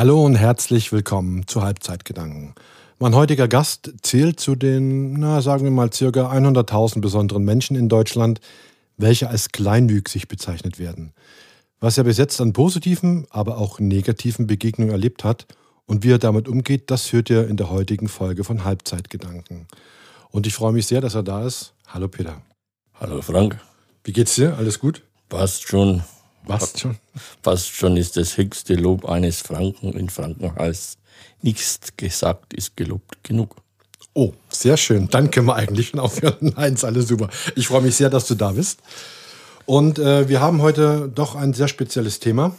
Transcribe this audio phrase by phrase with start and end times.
[0.00, 2.54] Hallo und herzlich willkommen zu Halbzeitgedanken.
[2.98, 7.90] Mein heutiger Gast zählt zu den, na, sagen wir mal, circa 100.000 besonderen Menschen in
[7.90, 8.40] Deutschland,
[8.96, 11.12] welche als kleinwüchsig bezeichnet werden.
[11.80, 15.46] Was er bis jetzt an positiven, aber auch negativen Begegnungen erlebt hat
[15.84, 19.68] und wie er damit umgeht, das hört ihr in der heutigen Folge von Halbzeitgedanken.
[20.30, 21.74] Und ich freue mich sehr, dass er da ist.
[21.88, 22.40] Hallo Peter.
[22.98, 23.60] Hallo Frank.
[24.04, 24.56] Wie geht's dir?
[24.56, 25.02] Alles gut?
[25.28, 26.02] Passt schon.
[26.46, 26.96] Passt schon.
[27.42, 30.98] Passt schon ist das höchste Lob eines Franken in Franken heißt,
[31.42, 33.56] nichts gesagt ist gelobt genug.
[34.14, 35.08] Oh, sehr schön.
[35.08, 36.36] Dann können wir eigentlich schon aufhören.
[36.56, 37.28] Nein, ist alles super.
[37.54, 38.80] Ich freue mich sehr, dass du da bist.
[39.66, 42.56] Und äh, wir haben heute doch ein sehr spezielles Thema.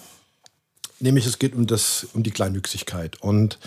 [0.99, 3.21] Nämlich es geht um, das, um die Kleinwüchsigkeit.
[3.21, 3.59] Und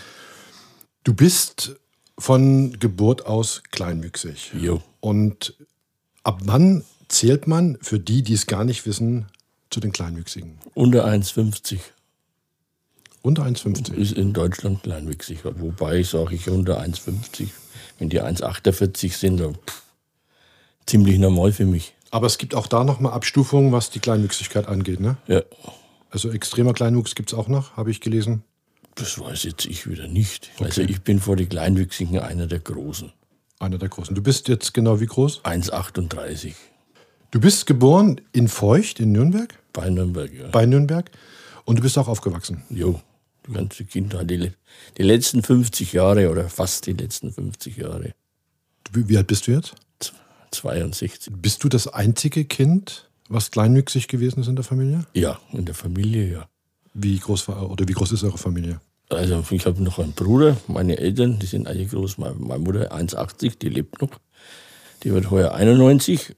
[1.03, 1.75] du bist
[2.17, 4.53] von Geburt aus kleinwüchsig.
[4.59, 4.81] Jo.
[4.99, 5.53] Und
[6.23, 9.27] ab wann zählt man für die, die es gar nicht wissen,
[9.69, 10.57] zu den Kleinwüchsigen?
[10.73, 11.79] Unter 1,50
[13.21, 13.93] Unter 1,50.
[13.93, 15.39] ist in Deutschland kleinwüchsig.
[15.43, 17.49] Wobei sage ich unter 1,50.
[17.99, 19.83] Wenn die 1,48 sind, dann pff,
[20.85, 21.93] ziemlich normal für mich.
[22.11, 24.99] Aber es gibt auch da nochmal Abstufungen, was die Kleinwüchsigkeit angeht.
[24.99, 25.17] Ne?
[25.27, 25.41] Ja,
[26.11, 28.43] Also extremer Kleinwuchs gibt es auch noch, habe ich gelesen.
[28.95, 30.51] das weiß jetzt ich wieder nicht.
[30.55, 30.65] Okay.
[30.65, 33.11] Also ich bin vor die Kleinwüchsigen einer der Großen.
[33.59, 34.13] Einer der großen.
[34.15, 35.41] Du bist jetzt genau wie groß?
[35.43, 36.53] 1,38
[37.35, 40.31] Du bist geboren in Feucht in Nürnberg, bei Nürnberg.
[40.33, 40.47] Ja.
[40.51, 41.11] bei Nürnberg.
[41.65, 42.63] Und du bist auch aufgewachsen.
[42.69, 43.01] Jo,
[43.45, 44.53] die ganze Kindheit, die,
[44.97, 48.13] die letzten 50 Jahre oder fast die letzten 50 Jahre.
[48.85, 49.75] Du, wie alt bist du jetzt?
[50.51, 51.29] 62.
[51.41, 55.05] Bist du das einzige Kind, was kleinwüchsig gewesen ist in der Familie?
[55.13, 56.47] Ja, in der Familie, ja.
[56.93, 58.79] Wie groß war oder wie groß ist eure Familie?
[59.09, 62.17] Also ich habe noch einen Bruder, meine Eltern, die sind alle groß.
[62.17, 64.21] Meine, meine Mutter 1,80, die lebt noch.
[65.03, 66.33] Die wird heuer 91.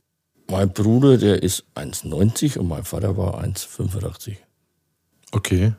[0.49, 4.37] Mein Bruder, der ist 1,90 und mein Vater war 1,85.
[5.31, 5.73] Okay.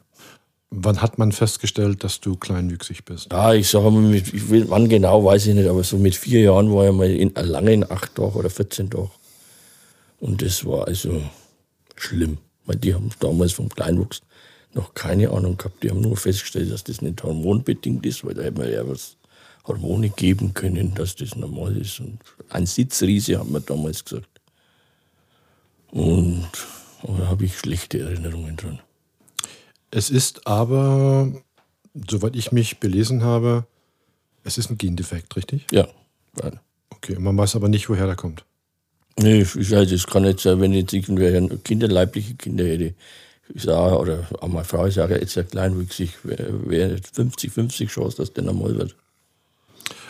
[0.71, 3.33] Wann hat man festgestellt, dass du kleinwüchsig bist?
[3.33, 6.15] Ja, ich sage mal, mit, ich will, wann genau, weiß ich nicht, aber so mit
[6.15, 9.11] vier Jahren war ich mal in, lange in acht Tagen oder 14 Tagen.
[10.21, 11.23] Und das war also
[11.97, 12.37] schlimm,
[12.67, 14.21] weil die haben damals vom Kleinwuchs
[14.75, 15.83] noch keine Ahnung gehabt.
[15.83, 19.17] Die haben nur festgestellt, dass das nicht hormonbedingt ist, weil da hätte man ja was
[19.67, 22.01] Hormone geben können, dass das normal ist.
[22.01, 22.19] Und
[22.51, 24.38] ein Sitzriese haben wir damals gesagt.
[25.91, 26.49] Und
[27.03, 28.81] da habe ich schlechte Erinnerungen dran.
[29.91, 31.33] Es ist aber,
[32.09, 33.67] soweit ich mich belesen habe,
[34.45, 35.67] es ist ein Gendefekt, richtig?
[35.73, 35.89] Ja,
[36.35, 36.61] weil
[36.99, 38.45] Okay, man weiß aber nicht, woher der kommt.
[39.19, 42.95] Nee, ich weiß, es kann nicht sein, wenn jetzt irgendwer Kinder, leibliche Kinder hätte.
[43.55, 48.17] Ich sage, oder auch meine Frau, ich sage, jetzt ja kleinwüchsig, wäre wär 50-50 Chance,
[48.19, 48.97] dass der normal wird.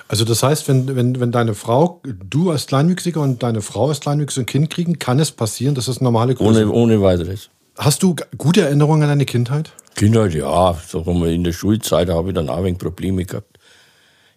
[0.08, 4.00] Also das heißt, wenn, wenn, wenn deine Frau, du als Kleinwüchsiger und deine Frau als
[4.00, 7.50] Kleinwüchsiger ein Kind kriegen, kann es passieren, dass es normale Größe Ohne, ohne weiteres.
[7.76, 9.72] Hast du gute Erinnerungen an deine Kindheit?
[9.94, 13.24] Kindheit, ja, sagen wir mal, in der Schulzeit habe ich dann auch ein wenig Probleme
[13.24, 13.58] gehabt.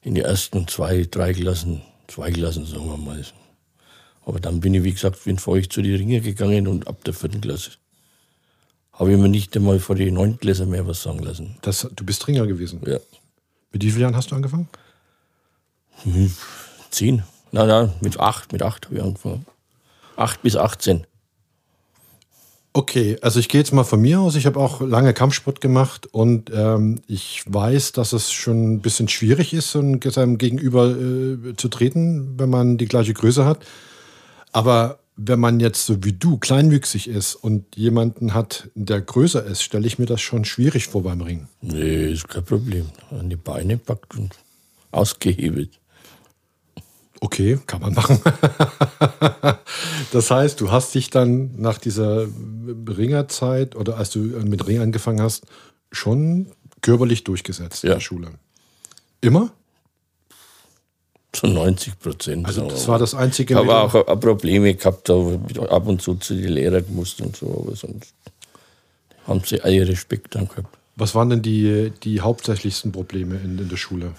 [0.01, 3.23] In die ersten zwei, drei Klassen, zwei Klassen, sagen wir mal.
[4.25, 7.13] Aber dann bin ich, wie gesagt, bin feucht zu die Ringe gegangen und ab der
[7.13, 7.71] vierten Klasse
[8.93, 11.55] habe ich mir nicht einmal vor die neunten Klasse mehr was sagen lassen.
[11.61, 12.81] Das, du bist Ringer gewesen.
[12.85, 12.99] Ja.
[13.71, 14.67] Mit wie vielen Jahren hast du angefangen?
[16.89, 17.23] Zehn?
[17.51, 19.45] Nein, nein, mit acht, mit acht habe ich angefangen.
[20.16, 21.06] Acht bis 18.
[22.73, 24.35] Okay, also ich gehe jetzt mal von mir aus.
[24.35, 29.09] Ich habe auch lange Kampfsport gemacht und ähm, ich weiß, dass es schon ein bisschen
[29.09, 33.66] schwierig ist, seinem Gegenüber äh, zu treten, wenn man die gleiche Größe hat.
[34.53, 39.63] Aber wenn man jetzt so wie du kleinwüchsig ist und jemanden hat, der größer ist,
[39.63, 41.50] stelle ich mir das schon schwierig vor beim Ringen.
[41.59, 42.85] Nee, ist kein Problem.
[43.11, 44.31] An die Beine packt und
[44.91, 45.80] ausgehebelt.
[47.23, 48.19] Okay, kann man machen.
[50.11, 52.25] das heißt, du hast dich dann nach dieser
[52.87, 55.45] Ringerzeit oder als du mit Ring angefangen hast,
[55.91, 56.47] schon
[56.81, 57.93] körperlich durchgesetzt in Ja.
[57.95, 58.29] der Schule.
[59.21, 59.51] Immer?
[61.31, 62.45] Zu 90 Prozent.
[62.47, 63.53] Also das war das einzige.
[63.53, 67.63] Ich habe Mittel- auch Probleme gehabt, ab und zu zu den Lehrern gemusst und so,
[67.66, 68.13] aber sonst
[69.28, 70.75] haben sie alle Respekt dann gehabt.
[70.96, 74.13] Was waren denn die, die hauptsächlichsten Probleme in, in der Schule?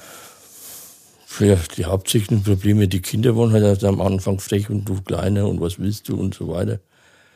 [1.40, 5.48] Ja, die hauptsächlichen Probleme, die Kinder waren halt also am Anfang frech und du kleiner
[5.48, 6.80] und was willst du und so weiter.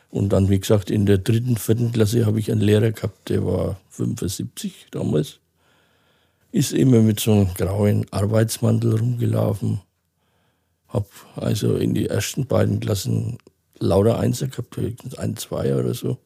[0.09, 3.45] Und dann, wie gesagt, in der dritten, vierten Klasse habe ich einen Lehrer gehabt, der
[3.45, 5.39] war 75 damals.
[6.51, 9.81] Ist immer mit so einem grauen Arbeitsmantel rumgelaufen.
[10.87, 13.37] Hab also in die ersten beiden Klassen
[13.79, 16.17] lauter Einser gehabt, höchstens ein, zwei oder so.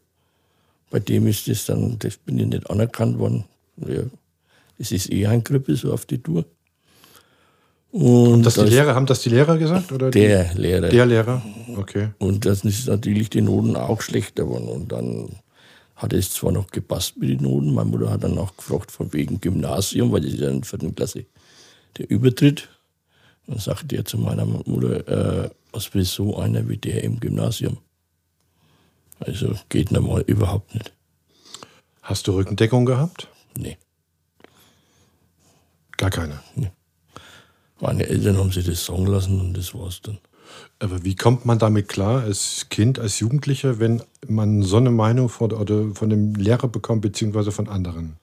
[0.90, 3.46] Bei dem ist das dann, das bin ich nicht anerkannt worden.
[3.78, 4.04] Ja,
[4.78, 6.46] das ist eh ein Krüppel so auf die Tour.
[7.92, 9.92] Und Das die Lehrer, haben das die Lehrer gesagt?
[9.92, 10.88] Oder der Lehrer.
[10.88, 11.42] Die, der Lehrer?
[11.76, 12.10] Okay.
[12.20, 14.70] Und das ist natürlich die Noten auch schlechter geworden.
[14.70, 15.30] Und dann
[15.98, 19.12] hat es zwar noch gepasst mit den Noten, meine Mutter hat dann auch gefragt von
[19.14, 21.26] wegen Gymnasium, weil das ist ja in der vierten Klasse
[21.98, 22.70] der Übertritt.
[23.46, 27.78] Dann sagte er zu meiner Mutter, äh, was will so einer wie der im Gymnasium?
[29.20, 30.94] Also geht normal überhaupt nicht.
[32.02, 33.28] Hast du Rückendeckung gehabt?
[33.56, 33.78] Nee.
[35.98, 36.40] Gar keine.
[36.56, 36.72] Nee.
[37.82, 40.20] Meine Eltern haben sich das sagen lassen und das war's dann.
[40.80, 45.30] Aber wie kommt man damit klar, als Kind, als Jugendlicher, wenn man so eine Meinung
[45.30, 48.18] von, oder von dem Lehrer bekommt, beziehungsweise von anderen?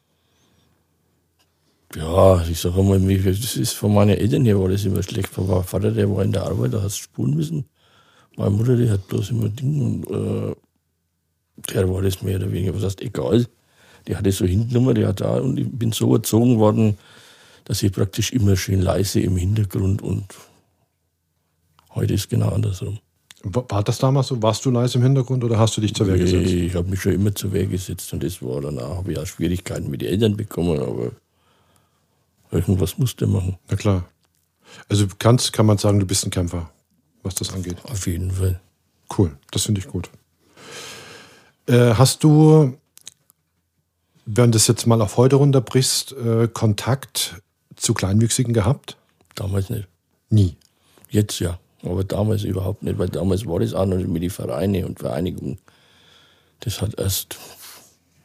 [1.97, 5.29] Ja, ich sage mal, das ist von meinen Eltern her war das immer schlecht.
[5.29, 7.65] Von meinem Vater, der war in der Arbeit, da hast du spulen müssen.
[8.37, 10.55] Meine Mutter, die hat bloß immer Dinge, äh,
[11.73, 13.47] der war das mehr oder weniger, was heißt, egal.
[14.07, 16.99] Die hatte so hintenummer, die hat da, und ich bin so erzogen worden,
[17.69, 20.25] dass ich praktisch immer schön leise im Hintergrund und
[21.95, 22.99] heute ist genau andersrum.
[23.43, 24.43] War das damals so?
[24.43, 26.51] Warst du leise im Hintergrund oder hast du dich zur Wehr gesetzt?
[26.51, 29.27] Ich habe mich schon immer zur Wehr gesetzt und das war danach, habe ich auch
[29.27, 31.13] Schwierigkeiten mit den Eltern bekommen, aber
[32.51, 33.59] irgendwas musste machen.
[33.69, 34.09] Na klar.
[34.89, 36.71] Also kannst, kann man sagen, du bist ein Kämpfer,
[37.23, 37.77] was das angeht.
[37.85, 38.61] Auf jeden Fall.
[39.17, 40.11] Cool, das finde ich gut.
[41.67, 42.79] Äh, hast du,
[44.25, 47.43] wenn du das jetzt mal auf heute runterbrichst, äh, Kontakt
[47.79, 48.97] zu Kleinwüchsigen gehabt?
[49.35, 49.89] Damals nicht.
[50.31, 50.57] Nie.
[51.11, 54.85] Jetzt ja, aber damals überhaupt nicht, weil damals war das auch noch mit den Vereinen
[54.85, 55.59] und Vereinigungen.
[56.61, 57.39] Das hat erst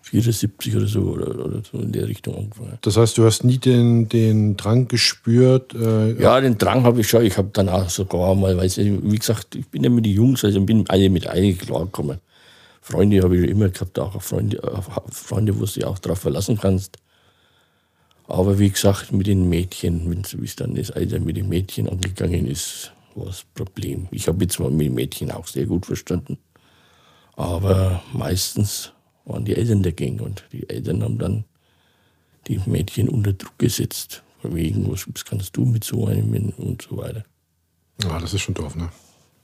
[0.01, 2.77] 74 oder so oder, oder so in der Richtung angefangen.
[2.81, 5.73] Das heißt, du hast nie den, den Drang gespürt?
[5.73, 7.25] Äh, ja, den Drang habe ich schon.
[7.25, 10.43] Ich habe dann auch sogar mal, weil wie gesagt, ich bin ja mit den Jungs,
[10.43, 12.19] also bin alle mit einigen klargekommen.
[12.81, 14.61] Freunde habe ich immer gehabt, auch Freunde,
[15.09, 16.97] Freunde, wo du dich auch darauf verlassen kannst.
[18.27, 22.47] Aber wie gesagt, mit den Mädchen, wie es dann das Alter mit den Mädchen angegangen
[22.47, 24.07] ist, war das Problem.
[24.11, 26.37] Ich habe jetzt mal mit den Mädchen auch sehr gut verstanden.
[27.35, 28.91] Aber meistens
[29.25, 31.45] waren die Eltern dagegen und die Eltern haben dann
[32.47, 34.23] die Mädchen unter Druck gesetzt.
[34.43, 37.23] Wegen, was kannst du mit so einem und so weiter.
[38.03, 38.89] Ja, das ist schon doof, ne?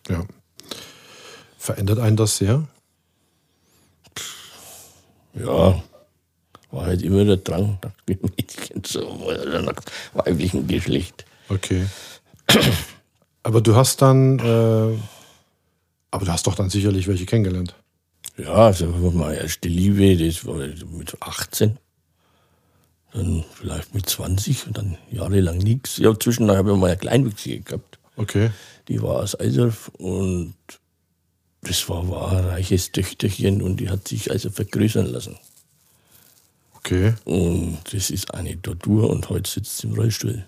[0.09, 0.25] Ja.
[1.57, 2.67] Verändert einen das sehr?
[5.35, 5.81] Ja,
[6.71, 9.81] war halt immer der Drang nach Mädchen zu oder nach
[10.13, 11.25] weiblichem Geschlecht.
[11.49, 11.85] Okay.
[13.43, 14.97] Aber du hast dann, äh,
[16.11, 17.73] aber du hast doch dann sicherlich welche kennengelernt.
[18.37, 21.77] Ja, also meine erste Liebe, das war mit 18.
[23.11, 25.97] Dann vielleicht mit 20 und dann jahrelang nichts.
[25.97, 27.97] Ja, zwischendurch habe ich mal eine Kleinwüchsige gehabt.
[28.15, 28.51] Okay.
[28.87, 30.53] Die war aus Eisdorf und
[31.61, 35.37] das war, war ein reiches Töchterchen und die hat sich also vergrößern lassen.
[36.79, 37.13] Okay.
[37.25, 40.45] Und das ist eine Tortur und heute sitzt sie im Rollstuhl.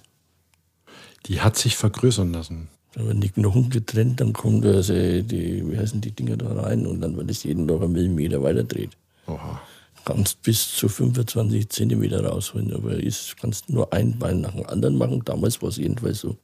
[1.28, 2.70] Die hat sich vergrößern lassen.
[2.94, 6.86] Dann werden die Knochen getrennt, dann kommt also die, wie heißen die Dinger da rein
[6.86, 8.92] und dann wird es jeden Tag einen Millimeter weiter dreht.
[9.28, 9.62] Oha.
[10.04, 14.98] Kannst bis zu 25 Zentimeter rausholen, aber ist, kannst nur ein Bein nach dem anderen
[14.98, 15.22] machen.
[15.24, 16.38] Damals war es jedenfalls so.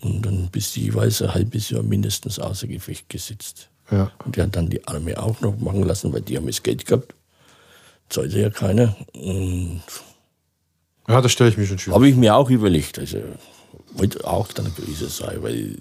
[0.00, 3.68] Und dann bist du jeweils ein halbes Jahr mindestens außer Gefecht gesetzt.
[3.90, 4.12] Ja.
[4.24, 6.86] Und die hat dann die Arme auch noch machen lassen, weil die haben das Geld
[6.86, 7.15] gehabt.
[8.08, 8.96] Zahlte ja keiner.
[9.14, 9.82] Und
[11.08, 11.94] ja, das stelle ich mir schon schön.
[11.94, 12.98] Habe ich mir auch überlegt.
[12.98, 13.18] Also
[13.92, 15.76] wollte auch dann größer sein, weil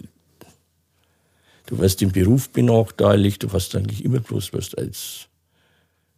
[1.65, 5.27] du wirst im Beruf benachteiligt, du wirst eigentlich immer bloß wirst als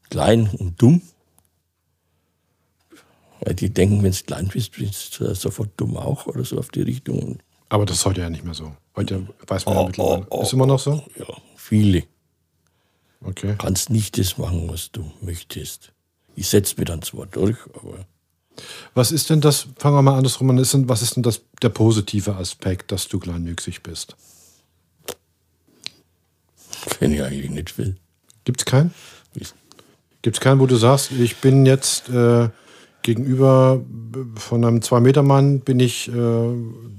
[0.09, 1.01] klein und dumm.
[3.41, 6.69] Weil die denken, wenn du klein bist, bist du sofort dumm auch oder so auf
[6.69, 7.39] die Richtung.
[7.69, 8.75] Aber das ist heute ja nicht mehr so.
[8.95, 10.27] Heute weiß man oh, ja mittlerweile.
[10.29, 11.03] Oh, oh, ist immer noch so?
[11.17, 12.03] Ja, viele.
[13.21, 13.51] Okay.
[13.51, 15.91] Du kannst nicht das machen, was du möchtest.
[16.37, 18.05] Ich setze mir dann zwar durch, aber.
[18.93, 22.35] Was ist denn das, fangen wir mal andersrum an, was ist denn das, der positive
[22.35, 24.15] Aspekt, dass du kleinwüchsig bist?
[26.99, 27.97] Wenn ich eigentlich nicht will.
[28.45, 28.93] Gibt es keinen?
[30.21, 32.49] Gibt es keinen, wo du sagst, ich bin jetzt äh,
[33.01, 33.83] gegenüber
[34.35, 36.11] von einem Zwei-Meter-Mann, bin ich äh,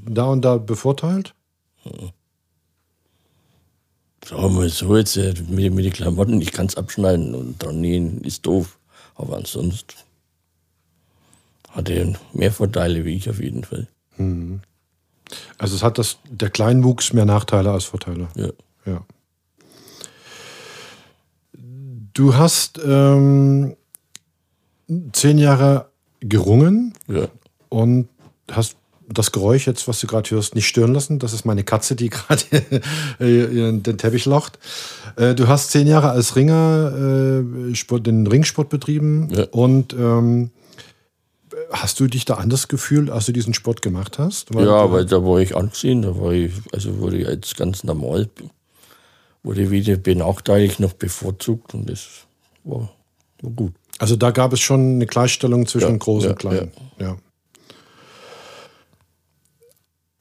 [0.05, 1.35] da und da bevorteilt?
[1.85, 2.11] Hm.
[4.25, 7.63] Sagen wir mal so, jetzt äh, mit, mit den Klamotten, ich kann es abschneiden und
[7.63, 8.79] dran nähen, ist doof.
[9.19, 9.95] Aber ansonsten
[11.71, 13.89] hat er mehr Vorteile wie ich auf jeden Fall.
[14.17, 14.61] Mhm.
[15.59, 18.29] Also es hat das, der Kleinwuchs mehr Nachteile als Vorteile.
[18.35, 18.49] Ja.
[18.87, 19.05] ja.
[22.15, 23.77] Du hast ähm,
[25.13, 27.29] zehn Jahre gerungen ja.
[27.69, 28.09] und
[28.51, 28.77] hast
[29.09, 31.19] das Geräusch jetzt, was du gerade hörst, nicht stören lassen.
[31.19, 32.43] Das ist meine Katze, die gerade
[33.19, 34.59] den Teppich locht.
[35.17, 39.45] Äh, du hast zehn Jahre als Ringer äh, den Ringsport betrieben ja.
[39.51, 40.51] und ähm,
[41.71, 44.55] hast du dich da anders gefühlt, als du diesen Sport gemacht hast?
[44.55, 47.85] Weil ja, weil da war ich angesehen, da war ich, also wurde ich jetzt ganz
[47.85, 48.29] normal,
[49.43, 52.07] wurde wieder benachteiligt, noch bevorzugt und das
[52.65, 52.91] war
[53.43, 53.73] war gut.
[53.99, 56.73] Also da gab es schon eine Gleichstellung zwischen Ja, Groß ja, und Klein.
[56.99, 57.17] Ja.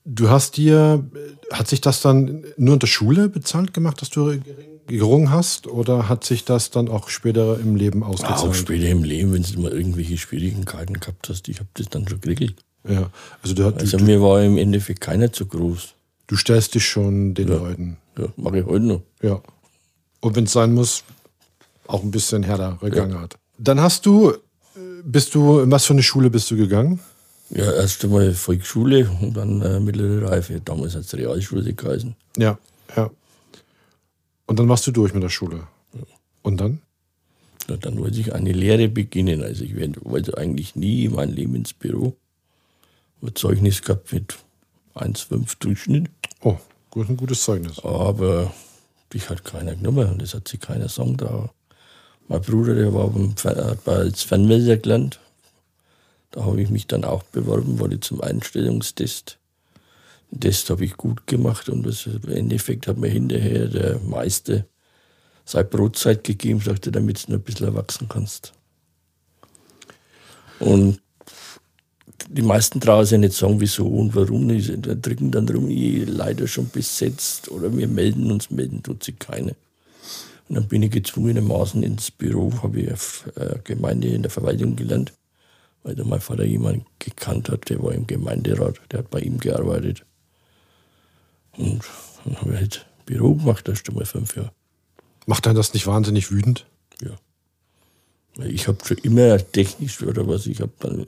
[0.09, 1.03] Du hast dir,
[1.51, 4.39] hat sich das dann nur in der Schule bezahlt gemacht, dass du
[4.87, 8.55] gerungen hast, oder hat sich das dann auch später im Leben Auch ausgezahlt?
[8.55, 12.21] später im Leben, wenn du mal irgendwelche Schwierigkeiten gehabt hast, ich habe das dann schon
[12.21, 12.55] geregelt.
[12.87, 13.09] Ja.
[13.43, 15.93] Also du, Also du, mir war im Endeffekt keiner zu groß.
[16.27, 17.97] du stellst dich schon den Leuten.
[18.17, 19.01] Ja, mache ich heute noch.
[19.21, 19.41] Ja.
[20.21, 21.03] Und wenn es sein muss,
[21.87, 23.35] auch ein bisschen härtere Gangart.
[23.57, 24.35] Dann hast du, äh,
[25.03, 27.01] bist du, in was für eine Schule bist du gegangen?
[27.49, 30.59] Ja, erst einmal Volksschule und dann äh, mittlere Reife.
[30.59, 32.15] Damals hat es Realschule geheißen.
[32.37, 32.57] Ja,
[32.95, 33.09] ja.
[34.45, 35.67] Und dann warst du durch mit der Schule.
[36.41, 36.81] Und dann?
[37.69, 39.43] Ja, dann wollte ich eine Lehre beginnen.
[39.43, 42.15] Also ich wollte eigentlich nie in mein Leben ins Büro.
[43.21, 44.37] Ein Zeugnis gehabt mit
[44.95, 46.09] 1,5 Durchschnitt.
[46.41, 46.57] Oh,
[46.89, 47.79] gut, ein gutes Zeugnis.
[47.83, 48.53] Aber
[49.13, 51.49] dich hat keiner genommen und das hat sich keiner sagen da.
[52.27, 55.19] Mein Bruder, der war beim, hat als Fernmelder gelernt.
[56.37, 59.39] Da habe ich mich dann auch beworben, wurde zum Einstellungstest.
[60.29, 64.63] Den Test habe ich gut gemacht und das, im Endeffekt hat mir hinterher der Meister
[65.45, 68.53] seine Brotzeit gegeben, sagte, damit du noch ein bisschen erwachsen kannst.
[70.59, 71.01] Und
[72.29, 74.47] die meisten trauen sich nicht sagen, wieso und warum.
[74.47, 74.61] Die
[75.01, 79.55] drücken dann rum, ich leider schon besetzt oder wir melden uns, melden tut sich keine.
[80.49, 84.75] Und dann bin ich gezwungenermaßen ins Büro, habe ich auf äh, Gemeinde in der Verwaltung
[84.75, 85.13] gelernt,
[85.87, 89.37] weil da mein Vater jemanden gekannt hat, der war im Gemeinderat, der hat bei ihm
[89.37, 90.05] gearbeitet.
[91.55, 91.81] Und
[92.25, 94.51] dann habe ich halt Büro gemacht, erst einmal fünf Jahre.
[95.27, 96.65] Macht dann das nicht wahnsinnig wütend?
[97.01, 97.15] Ja.
[98.35, 101.07] Weil Ich habe schon immer technisch oder was, ich habe dann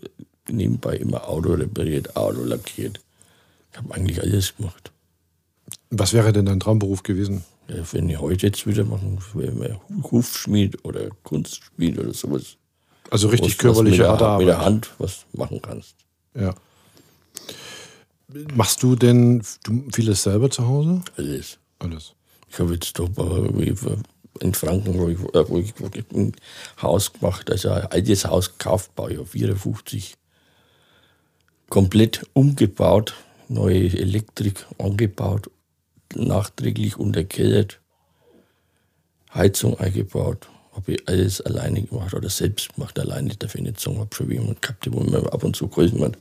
[0.49, 3.01] nebenbei immer Auto repariert, Auto lackiert.
[3.73, 4.93] Ich habe eigentlich alles gemacht.
[5.89, 7.43] Was wäre denn dein Traumberuf gewesen?
[7.67, 12.55] Ja, wenn ich heute jetzt wieder machen, wäre Hufschmied oder Kunstschmied oder sowas.
[13.09, 14.61] Also richtig körperliche mit der, harte Mit der.
[14.61, 15.95] Hand was machen kannst.
[16.35, 16.53] Ja.
[18.53, 19.43] Machst du denn
[19.91, 21.01] vieles selber zu Hause?
[21.17, 21.57] Alles.
[21.79, 22.13] Alles.
[22.47, 22.99] Ich habe jetzt
[24.39, 26.33] in Franken, wo ich, äh, wo ich wirklich ein
[26.81, 30.15] Haus gemacht, also ein altes Haus gekauft, Baujahr 54.
[31.69, 33.15] Komplett umgebaut,
[33.47, 35.49] neue Elektrik angebaut,
[36.15, 37.79] nachträglich unterkellert,
[39.33, 40.47] Heizung eingebaut.
[40.79, 43.99] Habe ich alles alleine gemacht oder selbst gemacht, alleine ich nicht sagen.
[43.99, 46.17] Habe schon jemanden gehabt, wo mir ab und zu geholfen hat.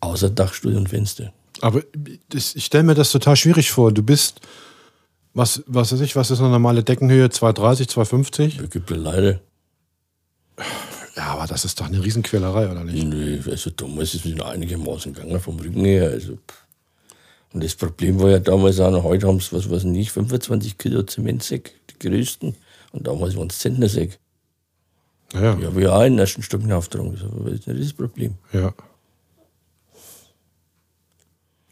[0.00, 1.32] Außer Dachstuhl und Fenster.
[1.62, 1.82] Aber
[2.28, 3.90] das, ich stelle mir das total schwierig vor.
[3.90, 4.42] Du bist,
[5.32, 7.30] was, was weiß ich, was ist eine normale Deckenhöhe?
[7.30, 8.56] 230, 250?
[8.58, 9.40] Da gibt es leider.
[11.16, 13.06] Ja, aber das ist doch eine Riesenquälerei, oder nicht?
[13.06, 16.10] Nee, also damals ist es noch einigermaßen gegangen vom Rücken her.
[16.10, 16.36] Also,
[17.54, 20.12] und das Problem war ja damals auch noch, heute haben sie, was weiß ich nicht,
[20.12, 22.54] 25 Kilo Zementsäck, die größten.
[22.92, 24.18] Und damals waren es Zentnersäck.
[25.32, 27.12] Ja, Die habe ich auch den ersten Stock hinaufgetragen.
[27.44, 28.34] Das jetzt nicht das Problem.
[28.52, 28.72] ja.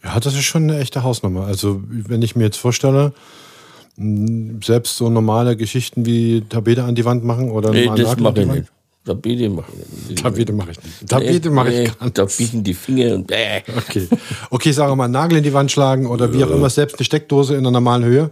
[0.05, 1.47] Ja, das ist schon eine echte Hausnummer.
[1.47, 3.13] Also, wenn ich mir jetzt vorstelle,
[3.97, 8.47] selbst so normale Geschichten wie Tapete an die Wand machen oder Nee, das mache ich
[8.47, 8.73] nicht.
[9.05, 10.19] Tapete mache ich nicht.
[10.23, 11.09] Tapete mache ich nicht.
[11.09, 12.37] Tapete mache ich gar Da nicht.
[12.39, 13.63] biegen die Finger und bäh.
[13.77, 14.07] Okay.
[14.51, 17.05] Okay, sagen wir mal, Nagel in die Wand schlagen oder wie auch immer, selbst eine
[17.05, 18.31] Steckdose in einer normalen Höhe.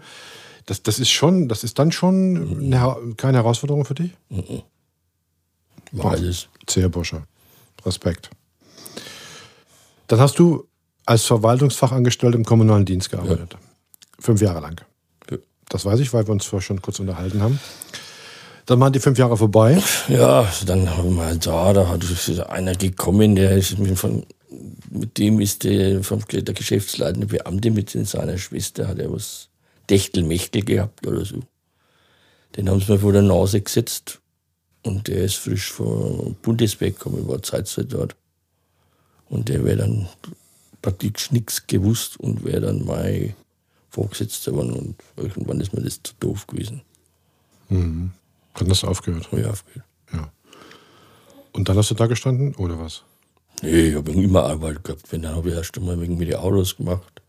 [0.67, 4.11] Das, das ist schon, das ist dann schon eine, Her- keine Herausforderung für dich?
[5.93, 6.49] War alles.
[6.69, 7.23] Sehr Bursche.
[7.85, 8.31] Respekt.
[10.09, 10.67] Dann hast du
[11.05, 13.57] als Verwaltungsfachangestellter im kommunalen Dienst gearbeitet.
[14.19, 14.81] Fünf Jahre lang.
[15.31, 15.37] Ja.
[15.69, 17.61] Das weiß ich, weil wir uns vorher schon kurz unterhalten haben.
[18.67, 19.81] Dann waren die fünf Jahre vorbei.
[20.09, 22.05] Ja, dann haben wir halt da, da hat
[22.49, 24.27] einer gekommen, der ist mit, von,
[24.91, 29.49] mit dem ist der, vom, der geschäftsleitende Beamte mit seiner Schwester, hat er was
[29.89, 31.41] Dechtelmechtel gehabt oder so.
[32.57, 34.21] Den haben sie mir vor der Nase gesetzt
[34.83, 38.17] und der ist frisch vom Bundeswehr gekommen, war Zeitsoldat.
[39.29, 40.09] Und der wäre dann
[40.83, 43.35] praktisch nichts gewusst und wäre dann mein
[43.91, 46.83] Vorgesetzter geworden und irgendwann ist mir das zu doof gewesen.
[48.55, 49.29] Dann hast du aufgehört.
[49.33, 49.85] Ich aufgehört.
[50.13, 50.31] Ja.
[51.53, 53.03] Und dann hast du da gestanden, oder was?
[53.63, 55.11] Nee, ich habe immer Arbeit gehabt.
[55.11, 57.23] Wenn, dann habe ich erst einmal wegen mir die Autos gemacht.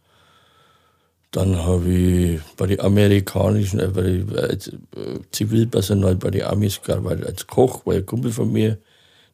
[1.38, 6.42] Dann habe ich bei den amerikanischen, äh, bei den, äh, als, äh, Zivilpersonal bei den
[6.46, 8.80] Amis gearbeitet als Koch, weil ein Kumpel von mir,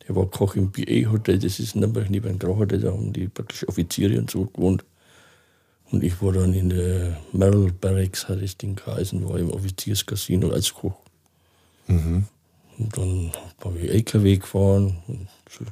[0.06, 3.30] der war Koch im BA-Hotel, das ist in Nürnberg neben dem Grauhotel, da haben die
[3.30, 4.84] praktisch Offiziere und so gewohnt.
[5.92, 10.50] Und ich war dann in der Merrill Barracks, hat das Ding geheißen, war im Offizierscasino
[10.50, 10.96] als Koch.
[12.80, 13.32] Und dann
[13.64, 15.64] habe ich LKW gefahren und so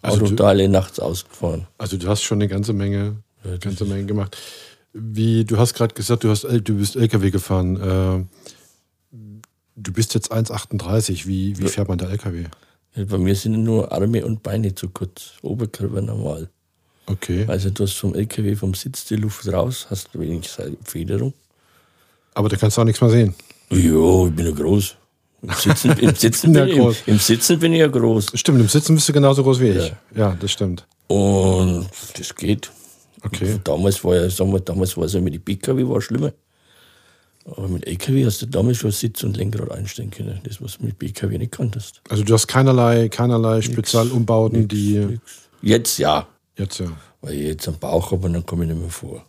[0.00, 1.66] Also du- Autoteile nachts ausgefahren.
[1.76, 3.16] Also du hast schon eine ganze Menge,
[3.60, 4.38] ganze Menge gemacht.
[4.92, 7.76] Wie du hast gerade gesagt, du hast du bist LKW gefahren.
[7.80, 8.24] Äh,
[9.76, 11.26] Du bist jetzt 1,38.
[11.26, 12.44] Wie, wie fährt man da LKW?
[12.94, 15.34] Ja, bei mir sind nur Arme und Beine zu kurz.
[15.40, 16.50] Oberkörper normal.
[17.06, 17.46] Okay.
[17.48, 20.50] Also du hast vom LKW vom Sitz die Luft raus, hast wenig
[20.84, 21.32] Federung.
[22.34, 23.34] Aber da kannst du auch nichts mehr sehen.
[23.70, 24.96] Jo, ich bin ja groß.
[25.42, 26.96] Im Sitzen, im Sitzen, Ja, bin, groß.
[27.06, 28.26] im, im Sitzen bin ich ja groß.
[28.34, 29.92] Stimmt, im Sitzen bist du genauso groß wie ich.
[30.14, 30.86] Ja, das stimmt.
[31.06, 32.70] Und das geht.
[33.22, 33.60] Okay.
[33.64, 36.32] Damals war ja, sagen wir, damals war es ja mit den PKW war schlimmer.
[37.46, 40.40] Aber mit LKW hast du damals schon Sitz und Lenkrad einstellen können.
[40.44, 42.00] Das, was du mit PKW nicht kanntest.
[42.08, 45.48] Also du hast keinerlei, keinerlei Spezialumbauten, die Nix.
[45.62, 46.92] Jetzt ja, jetzt ja.
[47.20, 49.24] weil ich jetzt am Bauch habe und dann komme ich nicht mehr vor.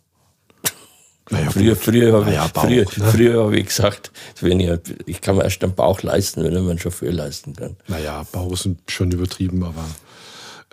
[1.30, 3.12] Naja, Früher, früher habe Naja, ich, Bauch, früher, ne?
[3.12, 4.70] früher hab ich gesagt, wenn ich,
[5.06, 7.76] ich kann mir erst einen Bauch leisten, wenn man einen Chauffeur leisten kann.
[7.88, 9.84] Naja, Bauch sind schon übertrieben, aber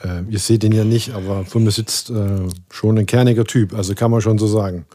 [0.04, 3.74] äh, ihr seht den ja nicht, aber von mir sitzt äh, schon ein kerniger Typ,
[3.74, 4.86] also kann man schon so sagen.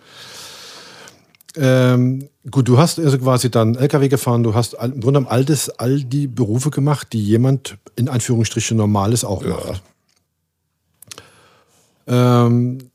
[1.56, 5.44] Ähm, gut, du hast also quasi dann LKW gefahren, du hast im Grunde genommen all,
[5.44, 9.82] das, all die Berufe gemacht, die jemand in Anführungsstrichen Normales auch macht.
[12.06, 12.90] Ähm,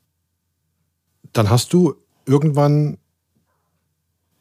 [1.32, 1.94] dann hast du
[2.26, 2.98] irgendwann,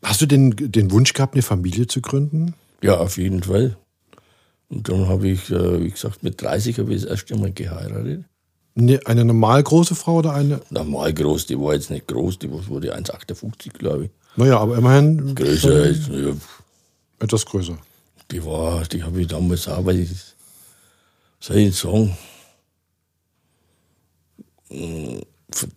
[0.04, 2.56] hast du den, den Wunsch gehabt, eine Familie zu gründen?
[2.82, 3.78] Ja, auf jeden Fall.
[4.70, 8.24] Und dann habe ich, äh, wie gesagt, mit 30 habe ich das erste Mal geheiratet.
[8.76, 10.62] Ne, eine normal große Frau oder eine?
[10.70, 14.12] Normal groß, die war jetzt nicht groß, die wurde 1,58, glaube ich.
[14.36, 16.34] Naja, aber immerhin Größer als, ja,
[17.20, 17.78] etwas größer.
[18.32, 20.12] die war, die habe ich damals auch, weil ich,
[21.40, 22.16] soll ich sagen,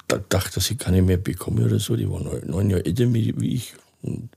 [0.06, 1.96] da dachte, dass ich keine mehr bekomme oder so.
[1.96, 3.74] Die war neun, neun Jahre älter wie wie ich.
[4.02, 4.28] Und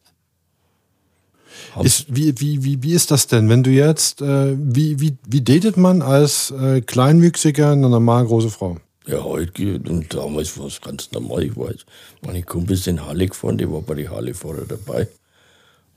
[1.82, 5.42] Ist, wie, wie, wie, wie ist das denn, wenn du jetzt, äh, wie, wie, wie
[5.42, 8.78] datet man als äh, Kleinwüchsiger eine normal große Frau?
[9.08, 11.44] Ja, heute geht, und damals war es ganz normal.
[11.44, 11.86] Ich jetzt,
[12.26, 15.08] meine Kumpels sind Halle gefahren, die war bei den Halle-Fahrer dabei.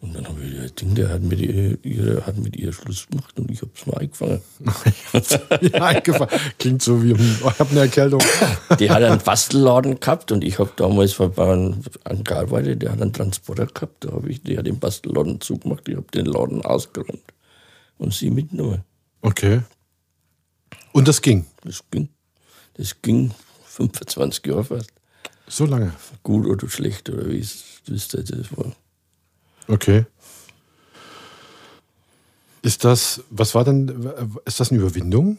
[0.01, 3.09] Und dann habe ich das Ding, der hat mit ihr, ihre, hat mit ihr Schluss
[3.09, 4.41] gemacht und ich habe es mal eingefangen.
[5.73, 6.41] ja, eingefallen.
[6.57, 8.21] Klingt so wie, ich habe eine Erkältung.
[8.79, 11.83] Die hat einen Bastelladen gehabt und ich habe damals bei einem
[12.23, 14.05] gearbeitet, der hat einen Transporter gehabt.
[14.05, 17.35] Da habe ich, der hat den Bastelladen zugemacht, ich habe den Laden ausgeräumt
[17.99, 18.85] und sie mitgenommen.
[19.23, 19.63] Okay.
[20.93, 22.09] Und das ging Das ging.
[22.75, 23.33] Das ging
[23.67, 24.93] 25 Jahre fast.
[25.49, 25.93] so lange.
[26.23, 28.73] Gut oder schlecht oder wie es wie es das war.
[29.69, 30.05] Okay.
[32.63, 34.11] Ist das, was war denn,
[34.45, 35.39] ist das eine Überwindung?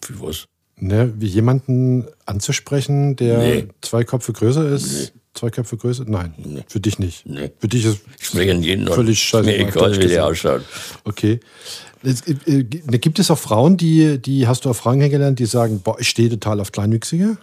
[0.00, 0.46] Für was?
[0.78, 3.68] Ne, wie jemanden anzusprechen, der Nee.
[3.80, 5.12] zwei Köpfe größer ist?
[5.32, 6.04] Zwei Köpfe größer?
[6.06, 7.26] Nein, für dich nicht.
[7.26, 7.50] Nee.
[7.58, 8.86] Für dich ist Ich spreche jeden.
[8.86, 10.62] Völlig Ist mir egal, wie der ausschaut.
[11.04, 11.40] Okay.
[12.02, 15.80] Es, äh, gibt es auch Frauen, die, die hast du auch Frauen kennengelernt, die sagen,
[15.82, 17.38] boah, ich stehe total auf Kleinwüchsige?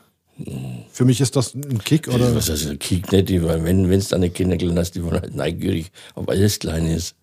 [0.92, 2.36] Für mich ist das ein Kick oder?
[2.36, 5.92] Was heißt, kick nicht, weil wenn du deine Kinder gelernt hast, die waren halt neugierig,
[6.16, 7.16] ob alles klein ist.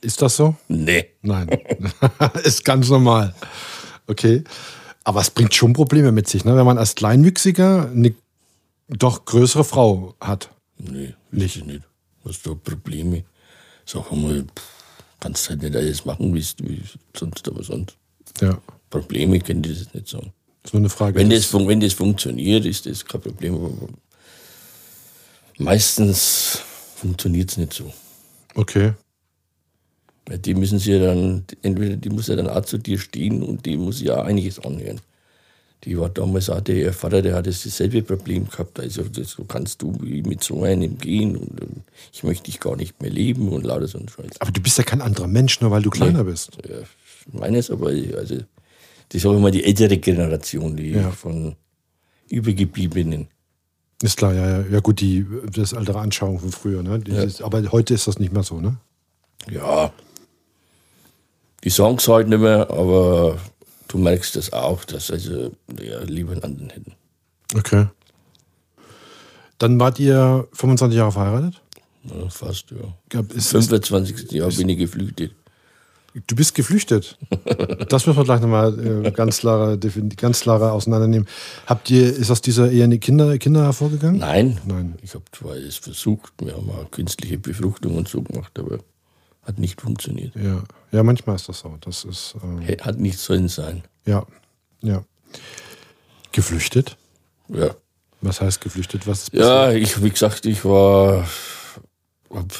[0.00, 0.56] Ist das so?
[0.68, 1.06] Nee.
[1.22, 1.48] Nein.
[2.44, 3.34] ist ganz normal.
[4.06, 4.44] Okay.
[5.04, 6.56] Aber es bringt schon Probleme mit sich, ne?
[6.56, 8.14] wenn man als Kleinwüchsiger eine
[8.88, 10.50] doch größere Frau hat.
[10.78, 11.64] Nee, nicht.
[11.66, 11.82] nicht.
[12.24, 13.24] Hast du Probleme?
[13.84, 14.46] Sag pff,
[15.20, 16.82] kannst halt nicht alles machen, wie du wie
[17.16, 17.96] sonst, aber sonst.
[18.40, 18.60] Ja.
[18.90, 20.32] Probleme können die das nicht sagen.
[20.72, 21.18] Nur eine Frage.
[21.18, 23.54] Wenn das, wenn das funktioniert, ist das kein Problem.
[23.54, 23.72] Aber
[25.58, 26.60] meistens
[26.96, 27.92] funktioniert es nicht so.
[28.54, 28.92] okay.
[30.44, 33.64] Die müssen sie ja dann, entweder die muss ja dann auch zu dir stehen und
[33.64, 35.00] die muss ja einiges anhören.
[35.84, 38.78] Die war damals auch, der ihr Vater, der hat das dasselbe Problem gehabt.
[38.80, 42.76] Also, das, so kannst du mit so einem gehen und, ähm, ich möchte dich gar
[42.76, 44.40] nicht mehr leben und lauter so ein Scheiß.
[44.40, 46.58] Aber du bist ja kein anderer Mensch, nur weil du kleiner bist.
[46.68, 46.80] Ja,
[47.32, 48.40] meines, aber also,
[49.12, 51.10] die sage ich mal die ältere Generation, die Ja.
[51.10, 51.56] von
[52.28, 53.28] Übergebliebenen.
[54.02, 54.66] Ist klar, ja, ja.
[54.70, 57.00] Ja, gut, die, das ist ältere Anschauung von früher, ne?
[57.08, 57.22] Ja.
[57.22, 58.76] Ist, aber heute ist das nicht mehr so, ne?
[59.50, 59.92] Ja,
[61.64, 63.38] die es halt nicht mehr, aber
[63.88, 66.92] du merkst das auch, dass also ja, lieber einen anderen hätten.
[67.56, 67.86] Okay.
[69.58, 71.60] Dann wart ihr 25 Jahre verheiratet?
[72.04, 72.94] Ja, fast, ja.
[73.08, 74.30] Gab- ist, 25.
[74.32, 75.32] Jahr bin ich geflüchtet.
[76.26, 77.18] Du bist geflüchtet.
[77.88, 81.28] Das müssen wir gleich nochmal äh, ganz klare, defin- ganz klare auseinandernehmen.
[81.66, 84.18] Habt ihr, ist aus dieser Ehe eine Kinder, Kinder hervorgegangen?
[84.18, 84.96] Nein, Nein.
[85.02, 88.78] ich habe zwar es versucht, wir haben auch künstliche Befruchtung und so gemacht, aber
[89.42, 90.34] hat nicht funktioniert.
[90.36, 90.62] Ja.
[90.92, 91.76] ja, manchmal ist das so.
[91.80, 93.82] Das ist, äh, Hey, Hat nicht sollen sein.
[94.06, 94.24] ja,
[94.82, 95.02] ja.
[96.32, 96.96] Geflüchtet?
[97.48, 97.70] Ja.
[98.20, 99.06] Was heißt geflüchtet?
[99.06, 101.26] Was Ja, ich, wie gesagt, ich war
[102.30, 102.52] hab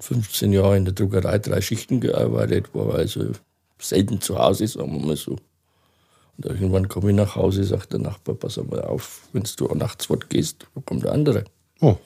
[0.00, 3.32] 15 Jahre in der Druckerei, drei Schichten gearbeitet, war also
[3.78, 5.36] selten zu Hause, sagen wir mal so.
[6.36, 10.06] Und irgendwann komme ich nach Hause, sagt der Nachbar, pass einmal auf, wenn du nachts
[10.06, 11.44] fortgehst, wo kommt der andere?
[11.80, 11.96] Oh,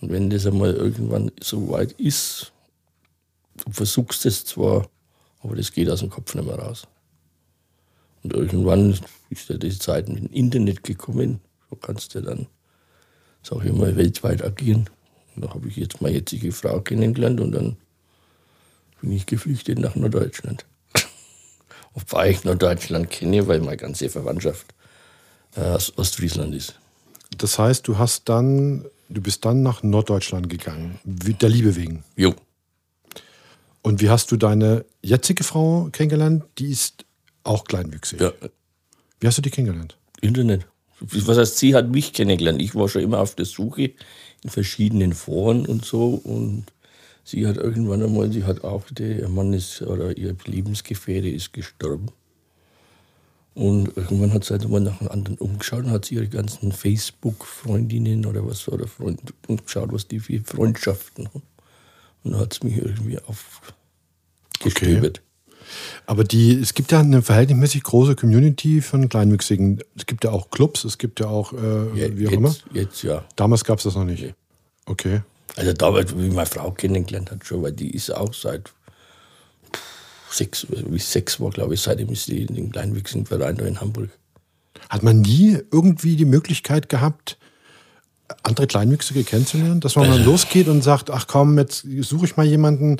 [0.00, 2.52] Und wenn das einmal irgendwann so weit ist,
[3.64, 4.88] du versuchst es zwar,
[5.40, 6.86] aber das geht aus dem Kopf nicht mehr raus.
[8.22, 8.98] Und irgendwann
[9.30, 11.40] ist ja die Zeit mit dem Internet gekommen.
[11.70, 12.46] So kannst du dann,
[13.42, 14.88] sag ich mal, weltweit agieren.
[15.40, 17.76] Da habe ich jetzt meine jetzige Frau kennengelernt und dann
[19.00, 20.64] bin ich geflüchtet nach Norddeutschland.
[21.94, 24.66] Wobei ich Norddeutschland kenne, weil meine ganze Verwandtschaft
[25.56, 26.78] äh, aus Ostfriesland ist.
[27.36, 32.04] Das heißt, du hast dann, du bist dann nach Norddeutschland gegangen, der Liebe wegen.
[32.16, 32.34] Jo.
[33.82, 36.44] Und wie hast du deine jetzige Frau kennengelernt?
[36.58, 37.04] Die ist
[37.44, 38.20] auch kleinwüchsig.
[38.20, 38.32] Ja.
[39.20, 39.96] Wie hast du die kennengelernt?
[40.20, 40.66] Internet.
[41.00, 42.60] Was heißt, sie hat mich kennengelernt.
[42.60, 43.92] Ich war schon immer auf der Suche
[44.46, 46.20] verschiedenen Foren und so.
[46.22, 46.66] Und
[47.24, 52.08] sie hat irgendwann einmal, sie hat auch, der Mann ist, oder ihr Lebensgefährte ist gestorben.
[53.54, 56.70] Und irgendwann hat sie halt mal nach einem anderen umgeschaut und hat sie ihre ganzen
[56.70, 61.42] Facebook-Freundinnen oder was oder Freunde umgeschaut, was die für Freundschaften haben.
[62.22, 65.18] Und dann hat es mich irgendwie aufgestöbert.
[65.18, 65.27] Okay.
[66.06, 69.82] Aber die, es gibt ja eine verhältnismäßig große Community von Kleinwüchsigen.
[69.96, 72.54] Es gibt ja auch Clubs, es gibt ja auch, äh, Ja, wie auch jetzt, immer.
[72.72, 73.24] Jetzt ja.
[73.36, 74.22] Damals gab es das noch nicht.
[74.22, 74.34] Nee.
[74.86, 75.22] Okay.
[75.56, 78.72] Also damals, wie meine Frau kennengelernt hat, schon, weil die ist auch seit
[80.30, 83.80] sechs, wie sechs war, glaube ich, seitdem ist die in dem kleinwüchsigen Verein da in
[83.80, 84.10] Hamburg.
[84.88, 87.38] Hat man nie irgendwie die Möglichkeit gehabt,
[88.42, 89.80] andere Kleinwüchsige kennenzulernen?
[89.80, 92.98] Dass man mal losgeht und sagt, ach komm, jetzt suche ich mal jemanden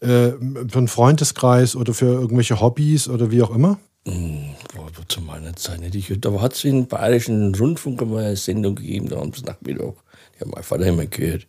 [0.00, 0.32] äh,
[0.68, 3.78] für einen Freundeskreis oder für irgendwelche Hobbys oder wie auch immer?
[4.06, 5.94] Hm, War aber zu meiner Zeit nicht.
[5.94, 9.94] Ich, da hat es in Bayerischen Rundfunk einmal eine Sendung gegeben, da haben sie Nachmittag,
[10.34, 11.46] die haben mein Vater immer gehört,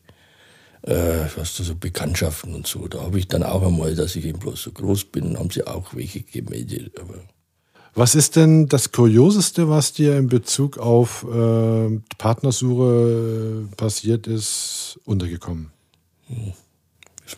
[0.82, 2.88] äh, was so Bekanntschaften und so.
[2.88, 5.66] Da habe ich dann auch einmal, dass ich eben bloß so groß bin, haben sie
[5.66, 7.00] auch welche gemeldet.
[7.00, 7.16] Aber
[7.94, 15.00] Was ist denn das Kurioseste, was dir in Bezug auf äh, Partnersuche äh, passiert ist,
[15.06, 15.72] untergekommen?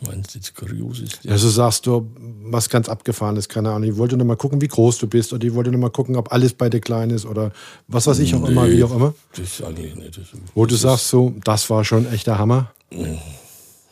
[0.01, 1.27] Was meinst du jetzt kurios ist?
[1.27, 2.09] Also sagst du,
[2.43, 3.89] was ganz abgefahren ist, keine Ahnung.
[3.89, 6.15] Ich wollte nur mal gucken, wie groß du bist oder ich wollte nur mal gucken,
[6.15, 7.51] ob alles bei dir klein ist oder
[7.87, 9.13] was weiß ich auch immer, Nee, wie auch immer.
[9.31, 10.17] Das ist eigentlich nicht.
[10.17, 12.71] Das, Wo du sagst so, das war schon echt der Hammer.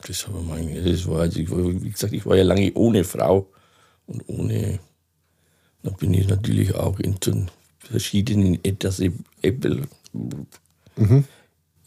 [0.08, 3.48] Das, habe ich mein, das war, ich wie gesagt, ich war ja lange ohne Frau
[4.08, 4.80] und ohne.
[5.84, 7.34] Dann bin ich natürlich auch in so
[7.80, 9.02] verschiedenen etwas
[9.42, 9.88] Apple.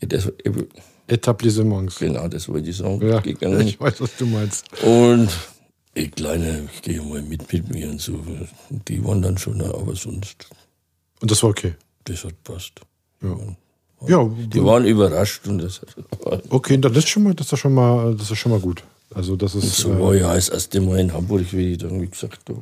[0.00, 0.66] Etwas, Apple
[1.06, 1.98] Etablissements.
[1.98, 3.06] genau, das wollte ich sagen.
[3.06, 3.66] Ja, gegangen.
[3.66, 4.66] ich weiß, was du meinst.
[4.82, 5.28] Und
[5.94, 8.14] ich Kleine, ich gehe mal mit mit mir und so.
[8.70, 10.48] Und die waren dann schon, da, aber sonst,
[11.20, 11.74] Und das war okay.
[12.04, 12.80] das hat passt.
[13.22, 13.36] Ja.
[14.06, 16.42] Ja, Die waren überrascht und das hat.
[16.50, 18.82] okay, das ist schon mal, das ist schon mal, das ist schon mal gut.
[19.14, 22.02] Also das ist So äh, war ja das erste Mal in Hamburg, wie ich dann,
[22.02, 22.54] wie gesagt, da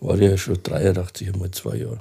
[0.00, 2.00] war ja schon 83, einmal zwei Jahre.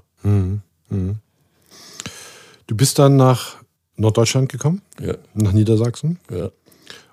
[2.67, 3.60] Du bist dann nach
[4.01, 6.49] Norddeutschland gekommen, Ja, nach Niedersachsen ja.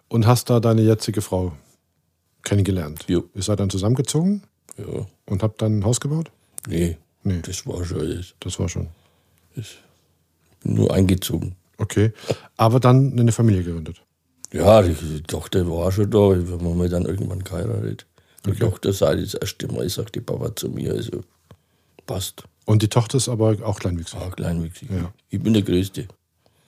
[0.08, 1.52] und hast da deine jetzige Frau
[2.42, 3.04] kennengelernt.
[3.08, 3.24] Jo.
[3.34, 4.42] Ihr seid dann zusammengezogen
[4.76, 6.30] Ja, und habt dann ein Haus gebaut?
[6.66, 7.40] nee, Nee.
[7.42, 8.34] das war schon alles.
[8.40, 8.88] Das war schon.
[9.54, 9.66] Das
[10.62, 11.56] bin nur eingezogen.
[11.76, 12.12] Okay.
[12.56, 14.00] Aber dann eine Familie gegründet.
[14.52, 18.06] Ja, die, die Tochter war schon da, wir haben wir dann irgendwann geheiratet.
[18.46, 21.20] Die Tochter sagt das erste Mal, sagt die Papa zu mir, also
[22.06, 22.44] passt.
[22.64, 24.18] Und die Tochter ist aber auch kleinwüchsig.
[24.18, 24.88] Ah, kleinwüchsig.
[24.90, 25.12] Ja.
[25.28, 26.08] Ich bin der Größte.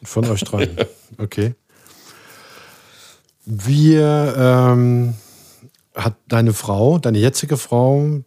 [0.03, 0.69] Von euch drei.
[1.19, 1.55] Okay.
[3.45, 5.15] Wir ähm,
[5.95, 8.23] hat deine Frau, deine jetzige Frau,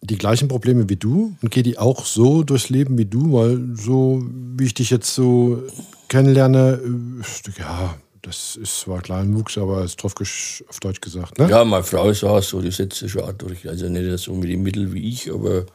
[0.00, 3.76] die gleichen Probleme wie du und geht die auch so durchs Leben wie du, weil
[3.76, 4.22] so
[4.56, 5.62] wie ich dich jetzt so
[6.08, 11.48] kennenlerne, äh, ja, das ist zwar Kleinwuchs, aber ist drauf auf Deutsch gesagt, ne?
[11.48, 13.68] Ja, meine Frau ist auch so, die setzt sich auch durch.
[13.68, 15.66] Also nicht so mit den Mitteln wie ich, aber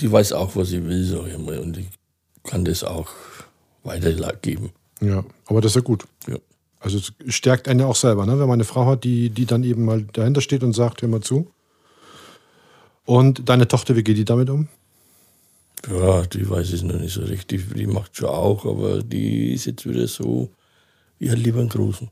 [0.00, 1.58] die weiß auch, was sie will, sag ich mal.
[1.58, 1.88] Und ich
[2.48, 3.08] kann das auch
[3.84, 4.70] weitergeben.
[5.00, 6.04] Ja, aber das ist ja gut.
[6.26, 6.36] Ja.
[6.80, 8.32] Also es stärkt einen ja auch selber, ne?
[8.32, 11.08] wenn man eine Frau hat, die, die dann eben mal dahinter steht und sagt, hör
[11.08, 11.50] mal zu.
[13.04, 14.68] Und deine Tochter, wie geht die damit um?
[15.90, 17.72] Ja, die weiß es noch nicht so richtig.
[17.74, 20.50] Die macht schon auch, aber die ist jetzt wieder so,
[21.18, 22.10] hätte lieber einen Großen.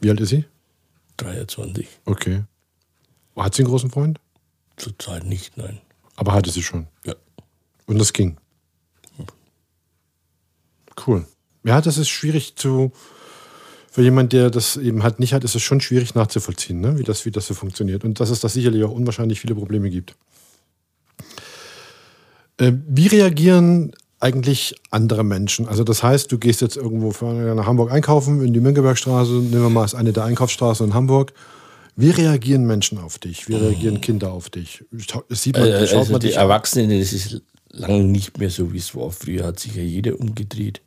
[0.00, 0.44] Wie alt ist sie?
[1.18, 1.86] 23.
[2.04, 2.44] Okay.
[3.36, 4.20] Hat sie einen großen Freund?
[4.76, 5.80] Zurzeit nicht, nein.
[6.16, 6.86] Aber hatte sie schon.
[7.04, 7.14] Ja.
[7.86, 8.36] Und das ging.
[11.06, 11.26] Cool.
[11.64, 12.92] Ja, das ist schwierig zu.
[13.90, 16.98] Für jemanden, der das eben halt nicht hat, ist es schon schwierig nachzuvollziehen, ne?
[16.98, 18.04] wie, das, wie das so funktioniert.
[18.04, 20.14] Und dass es da sicherlich auch unwahrscheinlich viele Probleme gibt.
[22.58, 25.68] Äh, wie reagieren eigentlich andere Menschen?
[25.68, 29.62] Also, das heißt, du gehst jetzt irgendwo für- nach Hamburg einkaufen, in die Mönckebergstraße, nehmen
[29.62, 31.32] wir mal, ist eine der Einkaufsstraßen in Hamburg.
[31.94, 33.48] Wie reagieren Menschen auf dich?
[33.48, 34.84] Wie reagieren Kinder auf dich?
[35.28, 36.36] Sieht man, Äh, schaut also man die dich?
[36.36, 39.10] Erwachsenen, das ist lange nicht mehr so, wie es war.
[39.10, 40.82] Früher hat sich ja jeder umgedreht.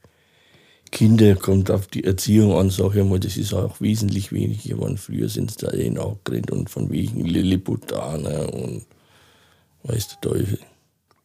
[0.91, 4.97] Kinder kommt auf die Erziehung an, sag ich mal, das ist auch wesentlich weniger geworden.
[4.97, 8.85] Früher sind es da eh nachgerannt und von wegen Lilliputaner und
[9.83, 10.59] weiß der Teufel.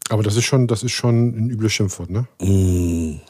[0.09, 2.27] Aber das ist schon, das ist schon ein übles Schimpfwort, ne?
[2.41, 3.21] Mm.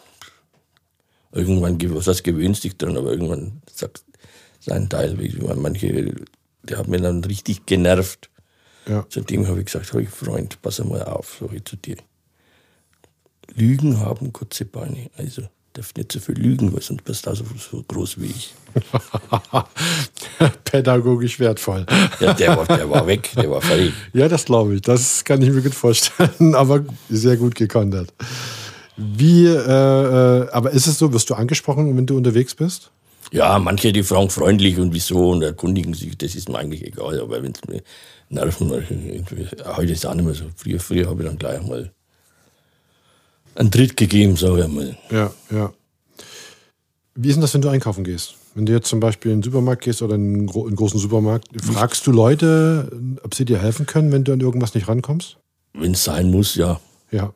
[1.33, 4.03] Irgendwann, was heißt, gewöhnst dich dran, aber irgendwann sagt
[4.61, 6.15] sein Teil, wie manche,
[6.63, 8.31] der hat mir dann richtig genervt.
[8.87, 9.07] Ja.
[9.09, 11.97] Zudem habe ich gesagt, hey Freund, pass mal auf, sag ich zu dir.
[13.55, 17.45] Lügen haben kurze Beine, also darf nicht so viel lügen, weil sonst bist du so,
[17.59, 18.55] so groß wie ich.
[20.65, 21.87] Pädagogisch wertvoll.
[22.19, 23.93] Ja, der war, der war weg, der war fertig.
[24.13, 24.83] Ja, das glaube ich.
[24.83, 28.13] Das kann ich mir gut vorstellen, aber sehr gut gekontert.
[28.97, 32.91] Wie, äh, äh, aber ist es so, wirst du angesprochen, wenn du unterwegs bist?
[33.33, 37.21] Ja, manche, die fragen freundlich und wieso und erkundigen sich, das ist mir eigentlich egal,
[37.21, 37.83] aber wenn es mir
[38.29, 38.71] nerven,
[39.77, 40.47] heute ist es auch nicht mehr so.
[40.57, 41.93] Früher, früher habe ich dann gleich mal
[43.55, 44.97] einen Tritt gegeben, sage ich mal.
[45.11, 45.73] Ja, ja.
[47.15, 48.35] Wie ist denn das, wenn du einkaufen gehst?
[48.55, 50.99] Wenn du jetzt zum Beispiel in den Supermarkt gehst oder in einen, gro einen großen
[50.99, 52.91] Supermarkt, fragst du Leute,
[53.23, 55.37] ob sie dir helfen können, wenn du an irgendwas nicht rankommst?
[55.73, 56.81] Wenn es sein muss, ja.
[57.11, 57.33] Ja.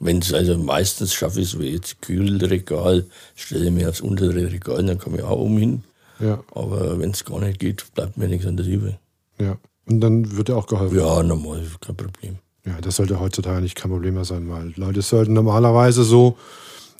[0.00, 4.84] Wenn es also meistens schaffe ich es, wie jetzt Kühlregal, stelle mir aufs untere Regal,
[4.84, 5.84] dann komme ich auch um hin.
[6.20, 6.42] Ja.
[6.54, 8.96] Aber wenn es gar nicht geht, bleibt mir nichts anderes übrig.
[9.38, 9.58] Ja.
[9.86, 10.98] Und dann wird dir auch geholfen.
[10.98, 12.38] Ja, normal, kein Problem.
[12.66, 16.38] Ja, das sollte heutzutage nicht kein Problem mehr sein, weil Leute sollten normalerweise so,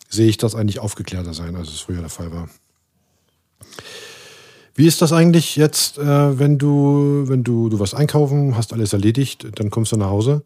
[0.09, 2.49] sehe ich das eigentlich aufgeklärter sein, als es früher der Fall war.
[4.75, 8.93] Wie ist das eigentlich jetzt, äh, wenn du, wenn du, du was einkaufen, hast alles
[8.93, 10.43] erledigt, dann kommst du nach Hause?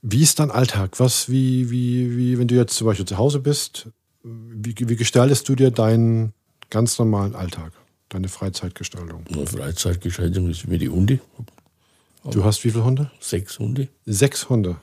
[0.00, 1.00] Wie ist dein Alltag?
[1.00, 3.88] Was, wie, wie, wie, wenn du jetzt zum Beispiel zu Hause bist,
[4.22, 6.32] wie, wie gestaltest du dir deinen
[6.70, 7.72] ganz normalen Alltag,
[8.10, 9.24] deine Freizeitgestaltung?
[9.32, 11.20] Eine Freizeitgestaltung ist wie die Hunde.
[12.30, 13.10] Du hast wie viele Hunde?
[13.20, 13.88] Sechs Hunde.
[14.06, 14.76] Sechs Hunde.